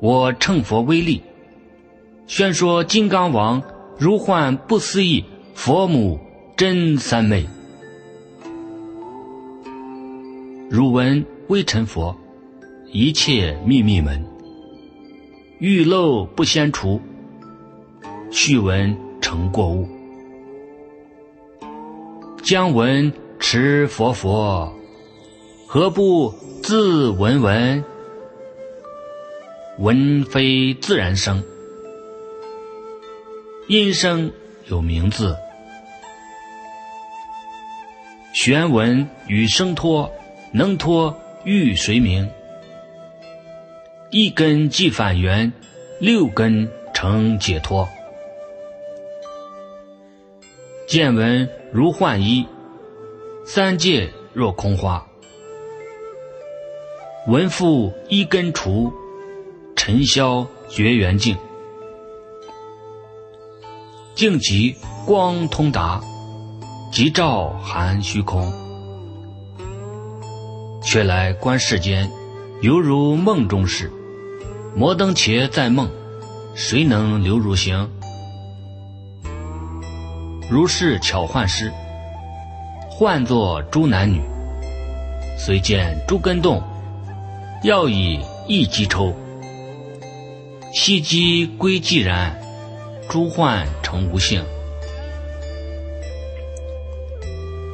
[0.00, 1.20] 我乘佛威力，
[2.28, 3.62] 宣说金刚王
[3.98, 6.20] 如幻不思议佛母
[6.58, 7.48] 真三昧。
[10.68, 12.14] 汝闻微尘佛，
[12.92, 14.22] 一切秘密门，
[15.58, 17.00] 欲漏不先除，
[18.30, 19.88] 续闻成过物。
[22.42, 24.70] 将闻持佛佛，
[25.66, 27.82] 何不自闻闻？
[29.78, 31.42] 闻非自然生，
[33.68, 34.32] 音声
[34.68, 35.36] 有名字，
[38.32, 40.10] 玄文与声托。
[40.50, 42.30] 能托欲谁明？
[44.10, 45.52] 一根即反缘，
[46.00, 47.86] 六根成解脱。
[50.86, 52.48] 见闻如幻衣，
[53.44, 55.06] 三界若空花。
[57.26, 58.90] 闻复一根除，
[59.76, 61.36] 尘消绝缘净。
[64.18, 64.74] 净极
[65.06, 66.00] 光通达，
[66.90, 68.52] 即照含虚空。
[70.82, 72.10] 却来观世间，
[72.60, 73.92] 犹如梦中事。
[74.74, 75.88] 摩登伽在梦，
[76.56, 77.88] 谁能留如行？
[80.50, 81.72] 如是巧幻师，
[82.90, 84.20] 唤作诸男女。
[85.38, 86.60] 虽见诸根动，
[87.62, 89.14] 要以一击抽。
[90.74, 92.36] 悉机归寂然，
[93.08, 94.44] 诸幻成无性。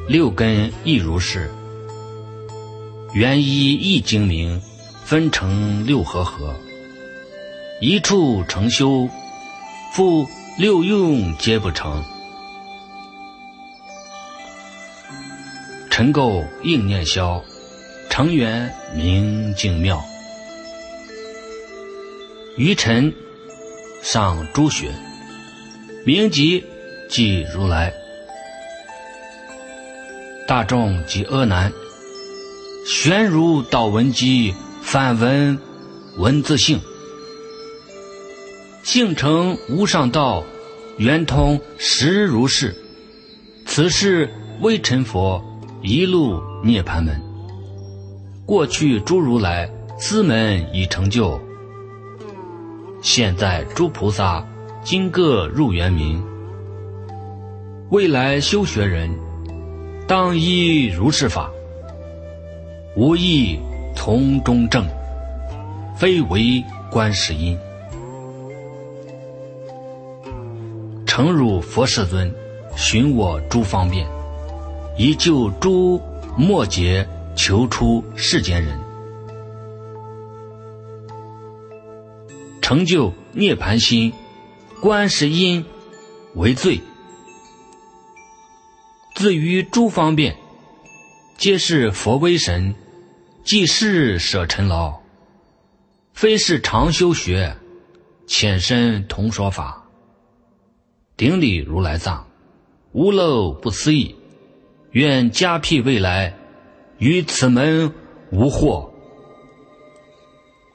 [0.07, 1.51] 六根亦如是。
[3.13, 4.61] 元一一精明，
[5.03, 6.53] 分成六合合，
[7.79, 9.09] 一处成修，
[9.93, 10.27] 复
[10.57, 12.03] 六用皆不成。
[15.89, 17.41] 尘垢应念消，
[18.09, 20.03] 成缘明净妙。
[22.57, 23.13] 于尘
[24.03, 24.91] 上诸学，
[26.05, 26.63] 名即
[27.09, 27.91] 即如来。
[30.47, 31.73] 大众即阿难。
[32.85, 34.53] 玄如道文机，
[34.83, 35.57] 梵文
[36.19, 36.79] 文字性，
[38.83, 40.43] 性成无上道，
[40.97, 42.75] 圆通实如是。
[43.65, 44.31] 此是
[44.61, 45.43] 微尘佛
[45.81, 47.19] 一路涅盘门，
[48.45, 51.41] 过去诸如来司门已成就，
[53.01, 54.45] 现在诸菩萨
[54.85, 56.23] 今各入圆明。
[57.89, 59.09] 未来修学人，
[60.07, 61.49] 当依如是法，
[62.95, 63.59] 无益
[63.95, 64.85] 从中正，
[65.97, 67.57] 非为观世音。
[71.07, 72.31] 诚如佛世尊，
[72.75, 74.05] 寻我诸方便，
[74.99, 75.99] 以救诸
[76.37, 77.07] 末劫。
[77.37, 78.79] 求出世间人，
[82.61, 84.13] 成就涅盘心，
[84.85, 85.65] 观世音
[86.35, 86.79] 为最。
[89.15, 90.37] 自于诸方便，
[91.39, 92.75] 皆是佛威神，
[93.43, 95.01] 济世舍尘劳。
[96.13, 97.57] 非是常修学，
[98.27, 99.89] 浅深同说法。
[101.17, 102.27] 顶礼如来藏，
[102.91, 104.15] 无漏不思议。
[104.91, 106.37] 愿加辟未来。
[106.99, 107.91] 于此门
[108.29, 108.91] 无惑，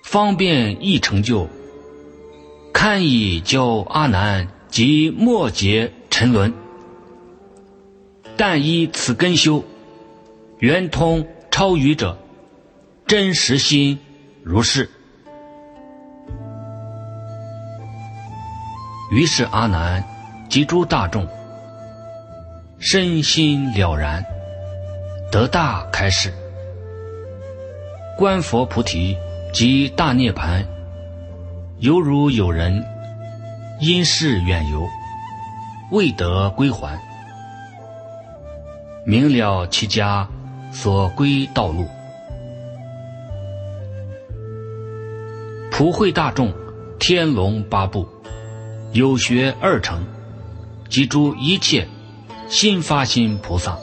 [0.02, 1.48] 方便易成就，
[2.73, 6.53] 堪以教阿难及末劫沉沦。
[8.37, 9.64] 但依此根修，
[10.59, 12.16] 圆通超愚者，
[13.07, 13.99] 真实心
[14.43, 14.89] 如是。
[19.12, 20.05] 于是阿难
[20.49, 21.27] 及诸大众，
[22.79, 24.25] 身心了然。
[25.33, 26.33] 得大开示，
[28.16, 29.16] 观佛菩提
[29.53, 30.66] 及大涅盘，
[31.81, 32.85] 犹如有人
[33.81, 34.87] 因事远游，
[35.91, 37.01] 未得归还，
[39.07, 40.28] 明了其家
[40.70, 41.87] 所归道路。
[45.72, 46.53] 普惠大众，
[46.99, 48.07] 天龙八部，
[48.93, 50.05] 有学二乘，
[50.91, 51.89] 及诸一切
[52.51, 53.78] 心发心菩萨。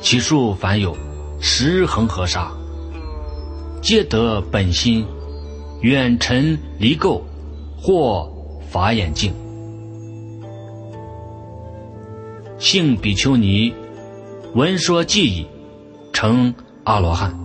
[0.00, 0.96] 其数凡有
[1.40, 2.52] 十恒河沙，
[3.82, 5.04] 皆得本心，
[5.80, 7.22] 远尘离垢，
[7.76, 8.30] 或
[8.68, 9.32] 法眼净。
[12.58, 13.72] 性比丘尼
[14.54, 15.46] 闻说记忆，
[16.12, 16.54] 成
[16.84, 17.38] 阿罗汉。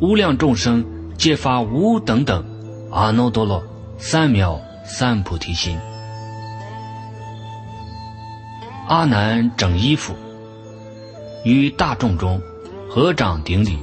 [0.00, 0.84] 无量众生
[1.18, 2.44] 皆发无等等
[2.90, 3.62] 阿耨多罗
[3.98, 5.76] 三藐三菩提心。
[8.88, 10.14] 阿难整衣服。
[11.44, 12.40] 于大众中
[12.88, 13.78] 合掌顶礼，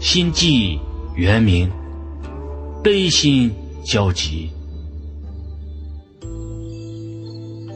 [0.00, 0.78] 心悸
[1.14, 1.70] 原名，
[2.82, 3.54] 悲心
[3.84, 4.50] 交集，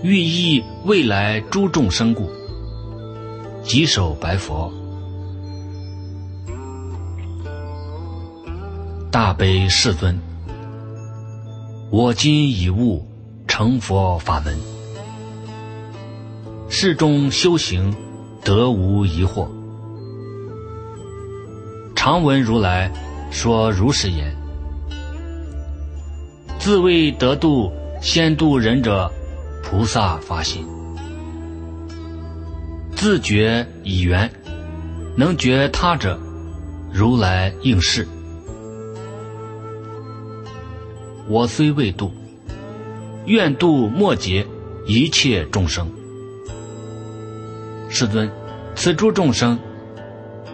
[0.02, 2.28] 寓意未来诸众生故，
[3.62, 4.72] 稽首白佛，
[9.10, 10.18] 大悲世尊，
[11.90, 13.06] 我今已悟
[13.46, 14.56] 成佛法门，
[16.68, 17.94] 世中修行。
[18.44, 19.46] 得无疑惑。
[21.94, 22.90] 常闻如来
[23.30, 24.34] 说如是言：
[26.58, 29.10] 自谓得度先度人者，
[29.62, 30.64] 菩萨发心；
[32.96, 34.30] 自觉已缘，
[35.16, 36.18] 能觉他者，
[36.92, 38.06] 如来应是。
[41.28, 42.10] 我虽未度，
[43.26, 44.46] 愿度末劫
[44.86, 45.90] 一切众生。
[47.88, 48.30] 世尊。
[48.74, 49.58] 此诸众生，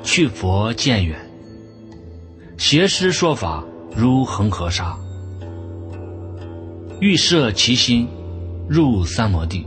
[0.02, 1.23] 去佛渐远，
[2.56, 4.96] 邪师说法如恒河沙，
[7.00, 8.08] 欲摄其心
[8.68, 9.66] 入三摩地，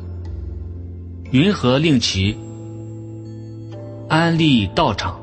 [1.31, 2.38] 云何令其
[4.07, 5.19] 安立道场，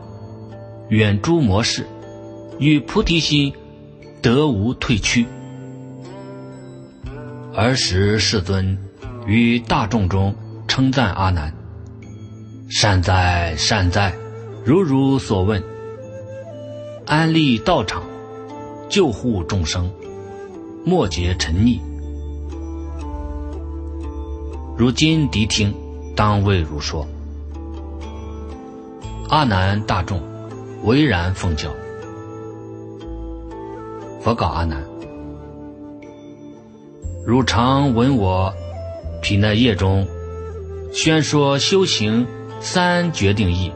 [0.89, 1.87] 远诸魔事，
[2.59, 3.53] 与菩提心
[4.21, 5.27] 得无退屈？
[7.55, 8.79] 尔时世尊
[9.27, 10.35] 于大众中
[10.69, 11.53] 称赞阿难。
[12.69, 14.15] 善哉善哉，
[14.65, 15.63] 如如所问，
[17.07, 18.03] 安立道场，
[18.89, 19.91] 救护众生，
[20.85, 21.79] 莫结沉溺。
[24.77, 25.75] 如今谛听，
[26.17, 27.07] 当为如说。
[29.29, 30.21] 阿难大众，
[30.85, 31.71] 唯然奉教。
[34.21, 34.83] 佛告阿难：
[37.27, 38.53] 汝常闻我
[39.21, 40.07] 毗那业中
[40.93, 42.27] 宣说修行。
[42.61, 43.71] 三决定义。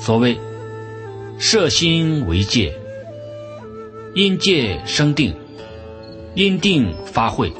[0.00, 0.40] 所谓
[1.42, 2.70] 摄心为戒，
[4.14, 5.34] 因戒生定，
[6.34, 7.50] 因定发慧，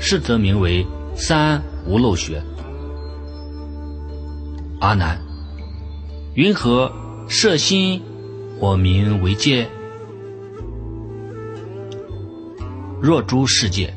[0.00, 2.42] 是则名为三无漏学。
[4.80, 5.20] 阿难，
[6.32, 6.90] 云何
[7.28, 8.00] 摄心
[8.58, 9.68] 我名为戒？
[13.02, 13.92] 若诸世界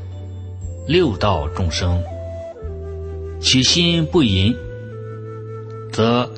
[0.86, 2.04] 六道众生。
[3.40, 4.54] 其心不淫，
[5.94, 6.30] 则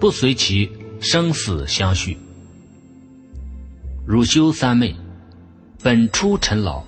[0.00, 0.68] 不随其
[1.02, 2.16] 生死相续。
[4.06, 4.94] 汝修三昧，
[5.82, 6.84] 本出尘劳，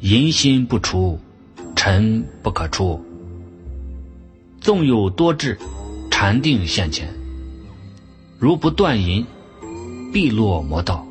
[0.00, 1.18] 淫心不除，
[1.74, 3.02] 尘不可出。
[4.60, 5.58] 纵有多智，
[6.10, 7.08] 禅定现前，
[8.38, 9.24] 如不断淫，
[10.12, 11.06] 必落魔道。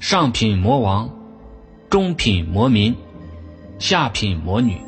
[0.00, 1.10] 上品魔王，
[1.90, 2.94] 中品魔民，
[3.78, 4.78] 下品魔女，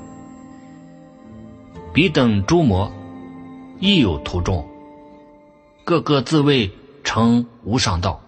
[1.93, 2.91] 彼等诸魔，
[3.79, 4.67] 亦有徒众，
[5.87, 6.69] 个个自谓
[7.05, 8.21] 成无上道。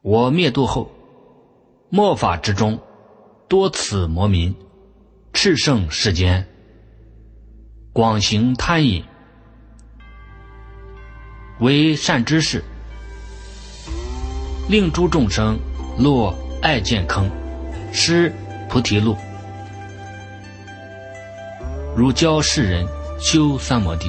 [0.00, 0.92] 我灭度后，
[1.90, 2.78] 末法之中，
[3.48, 4.54] 多此魔民，
[5.32, 6.46] 炽盛世间，
[7.92, 9.04] 广行贪淫，
[11.58, 12.62] 为善知识。
[14.68, 15.58] 令诸众生
[15.98, 17.28] 落爱见坑，
[17.92, 18.32] 失
[18.68, 19.16] 菩提路。
[21.96, 22.86] 如教世人
[23.18, 24.08] 修三摩地，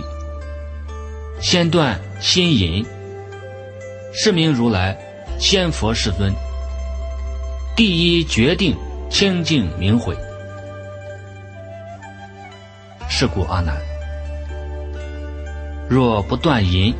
[1.43, 2.85] 先断心淫，
[4.13, 4.97] 是名如来
[5.37, 6.33] 先佛世尊。
[7.75, 8.77] 第一决定
[9.09, 10.15] 清净明慧。
[13.09, 13.75] 是故阿难，
[15.89, 16.95] 若不断淫，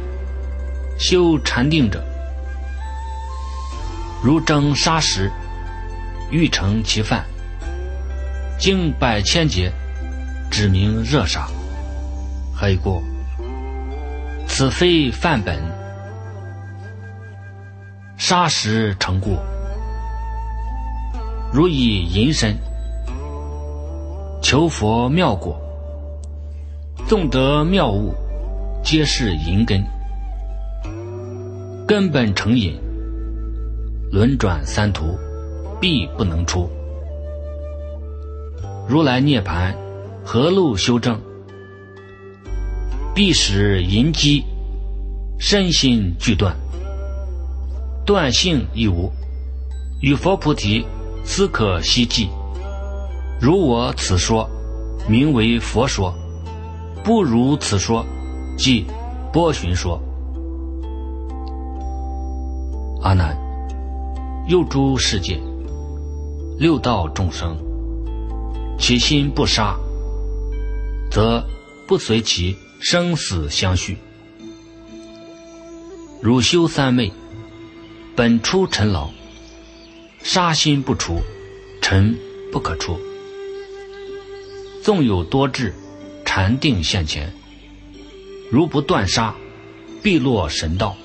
[0.99, 2.03] 修禅定者。
[4.21, 5.31] 如蒸砂石，
[6.29, 7.25] 欲成其饭，
[8.59, 9.71] 经百千劫，
[10.51, 11.47] 指明热砂。
[12.53, 13.01] 黑过，
[14.56, 15.58] 此非范本，
[18.18, 19.36] 砂石成故。
[21.51, 22.56] 如以银身
[24.43, 25.60] 求佛妙果，
[27.08, 28.14] 纵得妙物，
[28.84, 29.84] 皆是银根，
[31.88, 32.80] 根本成瘾。
[34.12, 35.18] 轮转三途，
[35.82, 36.70] 必不能出。
[38.88, 39.76] 如来涅盘，
[40.24, 41.20] 何路修正？
[43.14, 44.43] 必使淫机，
[45.38, 46.55] 身心俱断，
[48.03, 49.11] 断性亦无。
[50.01, 50.84] 与佛菩提，
[51.24, 52.28] 斯可希冀。
[53.39, 54.49] 如我此说，
[55.07, 56.11] 名为佛说；
[57.03, 58.03] 不如此说，
[58.57, 58.86] 即
[59.32, 60.01] 波旬说。
[63.03, 63.38] 阿难。
[64.47, 65.39] 又诸世界，
[66.57, 67.55] 六道众生，
[68.78, 69.78] 其心不杀，
[71.09, 71.41] 则
[71.88, 72.53] 不随其
[72.84, 73.97] 生死相续。
[76.21, 77.13] 汝修三昧，
[78.13, 79.09] 本出尘劳，
[80.21, 81.21] 杀心不除，
[81.81, 82.19] 尘
[82.51, 82.99] 不可出。
[84.81, 85.73] 纵有多智，
[86.25, 87.34] 禅定现前，
[88.51, 89.34] 如不断杀，
[90.01, 90.97] 必落神道。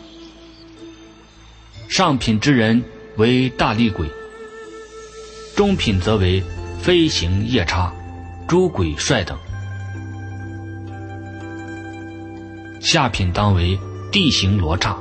[1.89, 2.85] 上品之人。
[3.16, 4.09] 为大力鬼，
[5.57, 6.41] 中品则为
[6.81, 7.93] 飞行夜叉、
[8.47, 9.37] 诸鬼帅等，
[12.91, 13.78] 下品当为
[14.11, 14.97] 地形罗刹。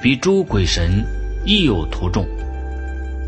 [0.00, 1.04] 比诸鬼神
[1.44, 2.24] 亦有徒众，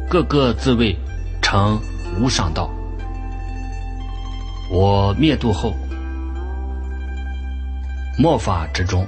[0.08, 0.96] 个个自谓
[1.42, 1.80] 成
[2.16, 2.70] 无上道。
[4.70, 5.74] 我灭度后，
[8.16, 9.04] 末法之中，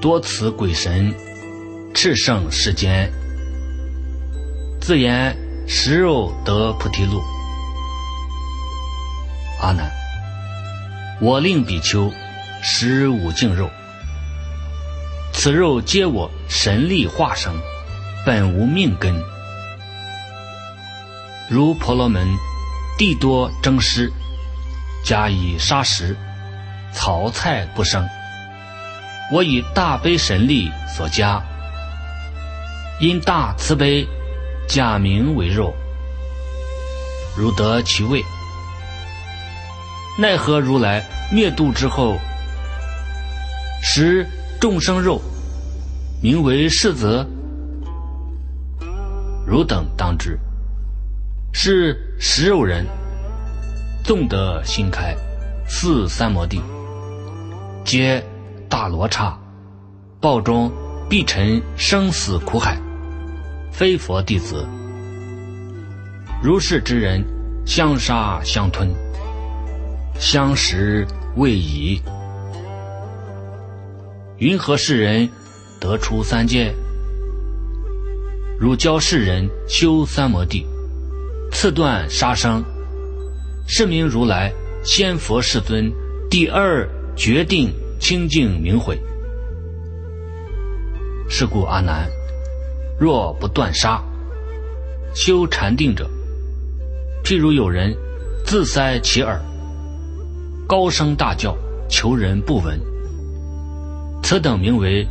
[0.00, 1.14] 多此鬼神。
[1.94, 3.08] 炽盛世间，
[4.80, 5.36] 自言
[5.68, 7.22] 食肉得菩提路。
[9.60, 9.88] 阿难，
[11.20, 12.10] 我令比丘
[12.60, 13.70] 食五净肉，
[15.32, 17.54] 此肉皆我神力化生，
[18.26, 19.14] 本无命根。
[21.48, 22.26] 如婆罗门
[22.98, 24.12] 地多蒸湿，
[25.04, 26.16] 加以砂石，
[26.92, 28.06] 草菜不生。
[29.32, 31.40] 我以大悲神力所加。
[33.00, 34.04] 因大慈悲，
[34.68, 35.72] 假名为肉，
[37.36, 38.20] 如得其味，
[40.18, 42.18] 奈何如来灭度之后，
[43.80, 44.26] 食
[44.60, 45.20] 众生肉，
[46.20, 47.26] 名为世则？
[49.46, 50.38] 汝等当知，
[51.52, 52.84] 是食肉人，
[54.04, 55.14] 纵得心开，
[55.66, 56.60] 四三摩地，
[57.84, 58.22] 皆
[58.68, 59.38] 大罗刹，
[60.20, 60.70] 报中
[61.08, 62.76] 必沉生死苦海。
[63.70, 64.66] 非佛弟子，
[66.42, 67.24] 如是之人，
[67.64, 68.88] 相杀相吞，
[70.18, 71.06] 相食
[71.36, 72.02] 未已。
[74.38, 75.28] 云何世人
[75.80, 76.72] 得出三界？
[78.56, 80.64] 如教世人修三摩地，
[81.50, 82.62] 次断杀生，
[83.66, 84.52] 是名如来
[84.84, 85.92] 先佛世尊
[86.30, 88.96] 第二决定清净明慧。
[91.28, 92.08] 是故阿难。
[92.96, 94.00] 若不断杀，
[95.14, 96.08] 修禅定者，
[97.24, 97.92] 譬如有人
[98.44, 99.40] 自塞其耳，
[100.68, 101.56] 高声大叫，
[101.88, 102.80] 求人不闻。
[104.22, 105.06] 此等名为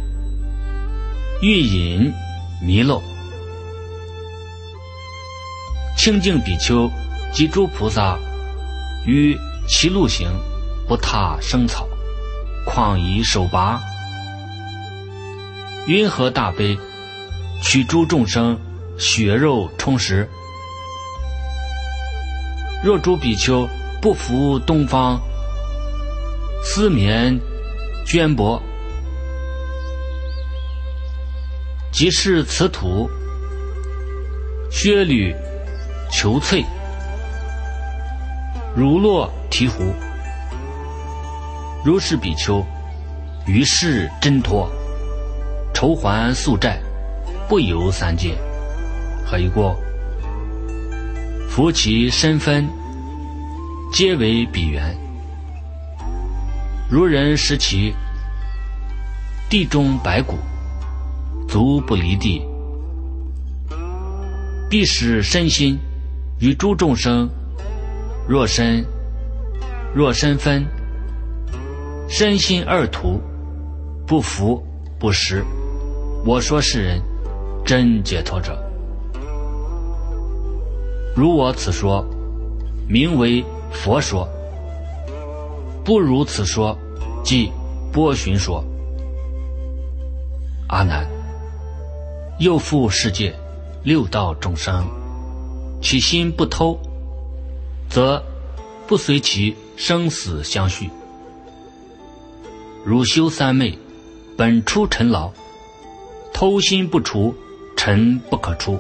[1.42, 2.14] 欲饮
[2.62, 3.02] 弥漏。
[5.98, 6.90] 清净比丘
[7.34, 8.18] 及诸菩萨
[9.06, 9.38] 于
[9.68, 10.30] 其路行，
[10.88, 11.88] 不踏生草，
[12.66, 13.82] 况以手拔。
[15.88, 16.78] 云何大悲，
[17.62, 18.58] 取诸众生
[18.98, 20.30] 血肉充实？
[22.84, 23.68] 若诸比丘
[24.00, 25.20] 不服东方
[26.64, 27.40] 丝绵
[28.06, 28.62] 绢帛，
[31.98, 33.10] 即是此土
[34.70, 35.36] 靴履
[36.12, 36.64] 裘翠，
[38.76, 39.92] 如落醍醐。
[41.84, 42.64] 如是比丘，
[43.48, 44.70] 于是挣脱。
[45.74, 46.80] 筹还宿债，
[47.50, 48.38] 不由三界，
[49.26, 49.76] 何以过？
[51.50, 52.70] 夫其身分，
[53.92, 54.96] 皆为彼缘。
[56.92, 57.92] 如人食其
[59.50, 60.38] 地中白骨，
[61.48, 62.42] 足不离地，
[64.70, 65.80] 必使身心
[66.40, 67.30] 与诸众生，
[68.28, 68.86] 若身
[69.96, 70.66] 若身分，
[72.10, 73.22] 身心二途，
[74.06, 74.62] 不服
[75.00, 75.44] 不食。
[76.26, 77.02] 我说世人
[77.66, 78.62] 真解脱者，
[81.16, 82.06] 如我此说，
[82.90, 84.28] 名为佛说；
[85.86, 86.78] 不如此说，
[87.24, 87.50] 即
[87.94, 88.64] 波旬说。
[90.68, 91.08] 阿难，
[92.40, 93.36] 又复世界
[93.84, 94.86] 六道众生，
[95.82, 96.80] 其心不偷，
[97.90, 98.24] 则
[98.86, 100.90] 不随其生死相续。
[102.86, 103.78] 如修三昧，
[104.38, 105.32] 本出尘劳。
[106.32, 107.34] 偷心不除，
[107.76, 108.80] 尘不可出。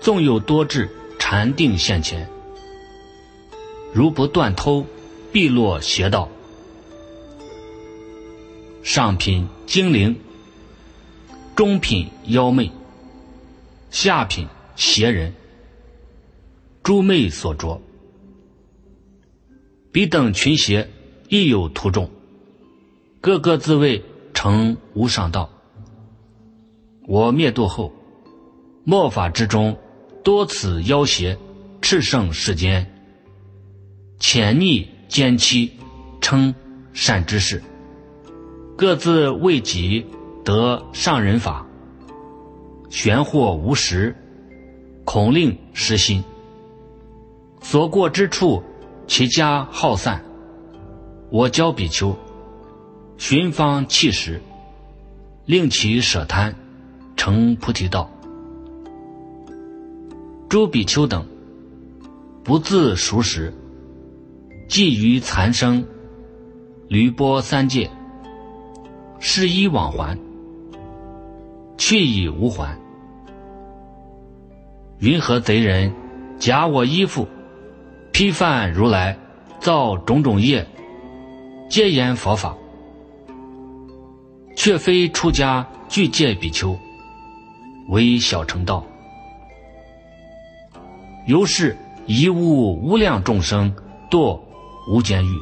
[0.00, 2.26] 纵有多智，禅定现前。
[3.92, 4.86] 如不断偷，
[5.30, 6.30] 必落邪道。
[8.82, 10.18] 上品精灵，
[11.56, 12.72] 中品妖媚，
[13.90, 15.32] 下品邪人。
[16.82, 17.80] 诸魅所着，
[19.92, 20.90] 彼等群邪
[21.28, 22.10] 亦有徒众，
[23.20, 24.02] 个个自谓
[24.34, 25.48] 成无上道。
[27.06, 27.92] 我灭度后，
[28.82, 29.78] 末法之中，
[30.24, 31.38] 多此妖邪，
[31.80, 32.92] 炽盛世间，
[34.18, 35.70] 潜匿奸欺，
[36.20, 36.52] 称
[36.92, 37.62] 善知识，
[38.76, 40.04] 各自为己
[40.44, 41.66] 得上人法，
[42.90, 44.14] 玄惑无实，
[45.04, 46.22] 恐令失心。
[47.62, 48.62] 所过之处，
[49.06, 50.22] 其家耗散。
[51.30, 52.14] 我教比丘，
[53.16, 54.40] 寻方弃食，
[55.46, 56.54] 令其舍贪。
[57.16, 58.10] 成菩提道，
[60.48, 61.24] 诸比丘等
[62.42, 63.54] 不自熟食，
[64.68, 65.86] 寄于残生，
[66.88, 67.88] 履波三界，
[69.20, 70.18] 施衣往还，
[71.76, 72.78] 去已无还。
[74.98, 75.92] 云何贼人
[76.38, 77.28] 假我衣服，
[78.12, 79.18] 批犯如来，
[79.60, 80.66] 造种种业，
[81.68, 82.56] 皆言佛法，
[84.56, 86.76] 却非出家具戒比丘。
[87.88, 88.82] 为小乘道，
[91.26, 93.74] 由是一物无量众生
[94.10, 94.40] 堕
[94.88, 95.38] 无间狱。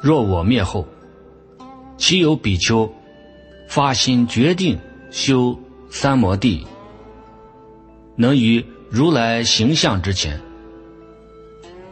[0.00, 0.86] 若我灭后，
[1.96, 2.92] 岂有比丘
[3.68, 4.78] 发心决定
[5.10, 5.58] 修
[5.90, 6.66] 三摩地，
[8.16, 10.40] 能于如来形象之前，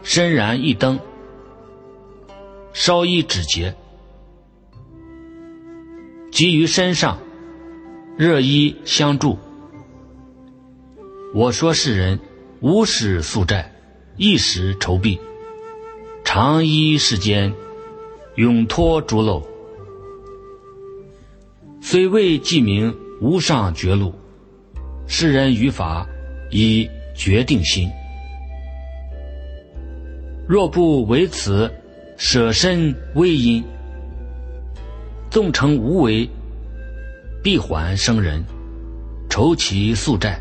[0.03, 0.99] 身燃一灯，
[2.73, 3.75] 烧一指节？
[6.31, 7.19] 及于身上，
[8.17, 9.37] 热衣相助。
[11.33, 12.19] 我说世人
[12.59, 13.73] 无始宿债，
[14.17, 15.19] 一时筹币，
[16.23, 17.53] 长衣世间，
[18.35, 19.50] 永脱诸漏。
[21.83, 24.13] 虽未记名无上绝路，
[25.07, 26.07] 世人于法
[26.51, 27.89] 以决定心。
[30.47, 31.73] 若不为此
[32.17, 33.63] 舍身为因。
[35.31, 36.29] 纵成无为，
[37.41, 38.43] 必还生人，
[39.27, 40.39] 筹其宿债。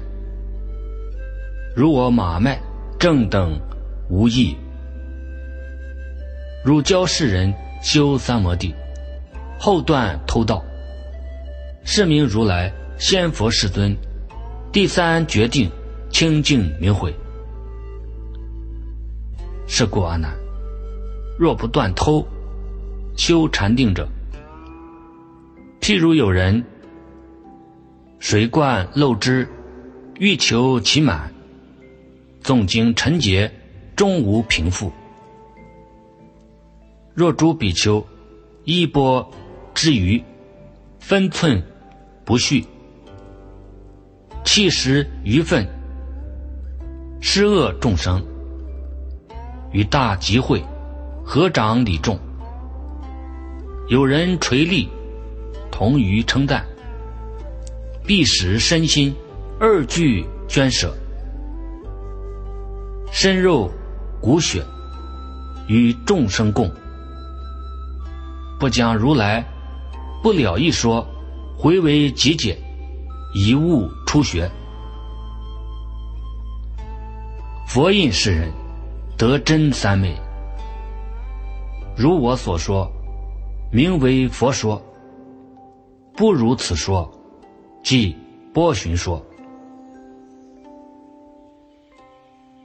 [1.74, 2.60] 如我马麦
[2.98, 3.58] 正等
[4.10, 4.54] 无益，
[6.64, 8.74] 汝教世人修三摩地，
[9.58, 10.62] 后断偷盗，
[11.92, 13.96] 是名如来先佛世尊。
[14.70, 15.68] 第三决定
[16.08, 17.12] 清净明慧。
[19.66, 20.32] 是故阿难，
[21.36, 22.24] 若不断偷，
[23.16, 24.08] 修禅定者。
[25.80, 26.64] 譬如有人
[28.20, 29.48] 水灌漏之，
[30.20, 31.34] 欲求其满，
[32.40, 33.52] 纵经尘劫，
[33.96, 34.92] 终无平复。
[37.14, 38.06] 若诸比丘
[38.62, 39.28] 衣钵
[39.74, 40.22] 之余，
[41.00, 41.60] 分寸
[42.30, 42.64] 不序，
[44.44, 45.68] 弃食余分，
[47.20, 48.24] 施恶众生，
[49.72, 50.64] 与大集会，
[51.24, 52.16] 合掌礼众，
[53.88, 54.88] 有人垂立，
[55.72, 56.64] 同于称赞，
[58.06, 59.12] 必使身心
[59.58, 60.94] 二俱捐舍，
[63.10, 63.68] 身肉
[64.20, 64.64] 骨血
[65.66, 66.70] 与众生共。
[68.60, 69.44] 不将如来
[70.22, 71.04] 不了一说，
[71.62, 72.56] 回为极简，
[73.34, 74.50] 以悟初学。
[77.68, 78.50] 佛印世人
[79.18, 80.16] 得真三昧，
[81.98, 82.90] 如我所说，
[83.70, 84.82] 名为佛说。
[86.16, 87.12] 不如此说，
[87.82, 88.16] 即
[88.54, 89.22] 波旬说。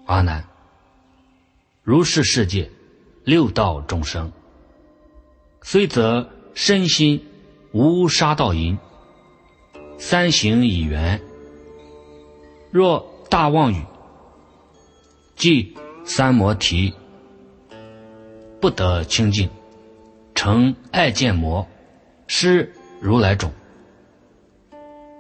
[0.06, 0.42] 阿难，
[1.84, 2.72] 如是世界
[3.26, 4.32] 六道众生。
[5.62, 7.22] 虽则身心
[7.74, 8.78] 无杀道淫，
[9.98, 11.20] 三行已圆。
[12.72, 13.84] 若大妄语，
[15.36, 15.76] 即
[16.06, 16.94] 三摩提，
[18.60, 19.50] 不得清净，
[20.34, 21.68] 成爱见魔，
[22.28, 23.52] 失如来种。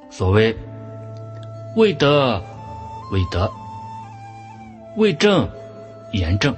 [0.09, 0.55] 所谓
[1.75, 2.43] 未得
[3.11, 3.51] 未得，
[4.97, 5.49] 未正
[6.11, 6.55] 言正，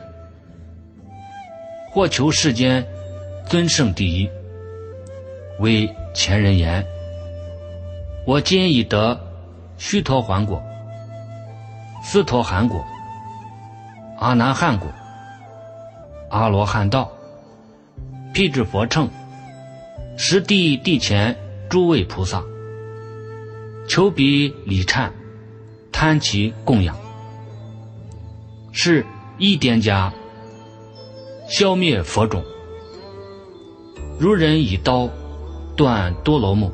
[1.92, 2.86] 或求世间。
[3.50, 4.30] 尊圣第一，
[5.60, 6.86] 为前人言
[8.28, 9.18] ：“我今已得
[9.78, 10.62] 须陀洹果、
[12.04, 12.86] 斯陀含果、
[14.20, 14.90] 阿难汉果、
[16.30, 17.10] 阿罗汉道，
[18.34, 19.08] 辟支佛乘，
[20.18, 21.38] 十地地前
[21.70, 22.44] 诸位菩萨，
[23.88, 25.10] 求彼礼忏，
[25.94, 26.98] 贪其供养，
[28.74, 29.06] 是
[29.38, 30.12] 一点家，
[31.48, 32.44] 消灭佛种。”
[34.20, 35.08] 如人以刀
[35.78, 36.70] 断多罗木，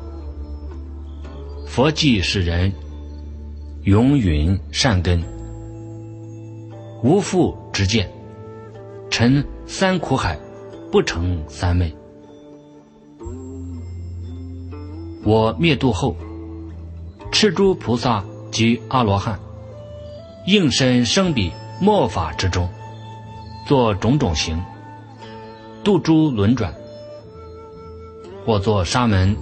[1.74, 2.72] 佛即是人
[3.82, 5.20] 永允善根，
[7.02, 8.08] 无复之见，
[9.10, 10.38] 沉三苦海，
[10.92, 11.92] 不成三昧。
[15.24, 16.16] 我灭度后，
[17.32, 19.36] 赤诸菩萨及阿罗汉，
[20.46, 21.50] 应身生彼
[21.80, 22.68] 末法之中，
[23.66, 24.62] 作种种行，
[25.82, 26.72] 度诸轮转。
[28.46, 29.36] 或作沙门、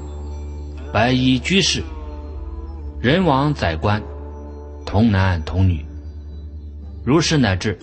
[0.95, 1.85] 白衣居士、
[3.03, 4.01] 人王宰官、
[4.87, 5.85] 童男童女，
[7.05, 7.77] 如是乃至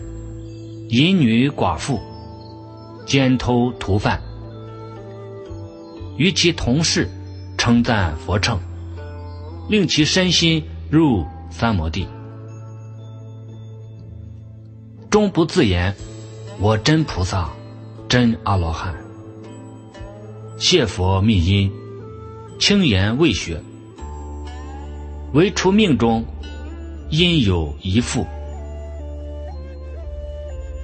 [0.88, 2.00] 淫女寡妇、
[3.06, 4.22] 奸偷屠犯，
[6.16, 7.10] 与其同事
[7.58, 8.58] 称赞佛乘，
[9.68, 12.08] 令其身心入三摩地，
[15.10, 15.94] 终不自言
[16.62, 17.50] ：“我真菩萨，
[18.08, 18.96] 真阿罗汉。”
[20.58, 21.70] 谢佛密因，
[22.58, 23.62] 轻言未学，
[25.34, 26.26] 唯除命中，
[27.12, 28.26] 因有一父。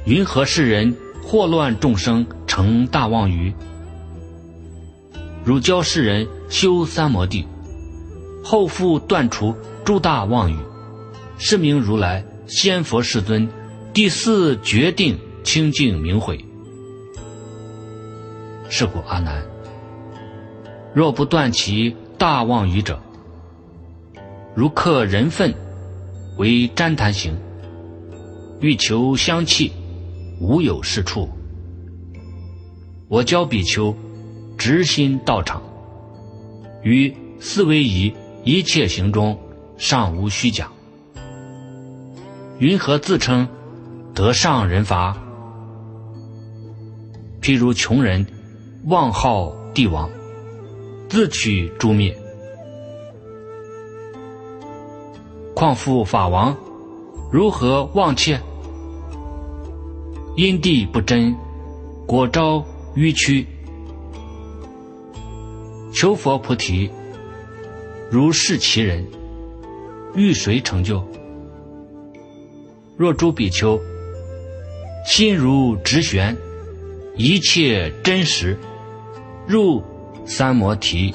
[0.06, 3.52] 云何世人祸乱众生成大妄语？
[5.44, 7.48] 汝教世人修三摩地，
[8.44, 10.58] 后复断除诸大妄语，
[11.40, 13.50] 是名如来先佛世尊
[13.94, 16.46] 第四决定清净明慧。
[18.70, 19.44] 是故阿难。
[20.94, 23.02] 若不断其大妄语者，
[24.56, 25.54] 如克人粪
[26.38, 27.36] 为旃檀行，
[28.62, 29.74] 欲求香气，
[30.40, 31.28] 无有是处。
[33.10, 33.94] 我教比丘
[34.58, 35.62] 直心道场，
[36.84, 38.14] 于四维仪
[38.46, 39.38] 一切行中，
[39.78, 40.72] 尚无虚假。
[42.58, 43.50] 云何自称
[44.14, 45.18] 得上人法？
[47.42, 48.26] 譬如穷人
[48.86, 50.10] 妄号帝王。
[51.08, 52.18] 自取诛灭，
[55.56, 56.54] 况复法王
[57.32, 58.38] 如何忘切？
[60.36, 61.34] 因地不真，
[62.06, 62.62] 果招
[62.94, 63.48] 迂曲。
[65.94, 66.92] 求佛菩提，
[68.12, 69.08] 如是其人，
[70.14, 71.02] 欲谁成就？
[72.98, 73.80] 若诸比丘
[75.06, 76.36] 心如直弦，
[77.16, 78.60] 一切真实，
[79.48, 79.82] 入。
[80.28, 81.14] 三摩提，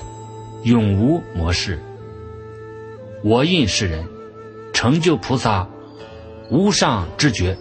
[0.62, 1.80] 永无魔事。
[3.24, 4.06] 我应世人，
[4.80, 5.68] 成就菩萨
[6.50, 7.54] 无上之觉。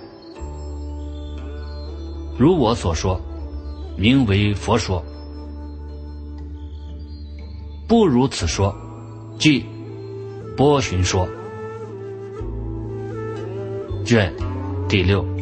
[2.38, 3.20] 如我所说，
[3.98, 5.04] 名为佛说。
[7.90, 8.74] 不如此说，
[9.38, 9.66] 即
[10.56, 11.28] 波旬说。
[14.06, 14.34] 卷
[14.88, 15.39] 第六。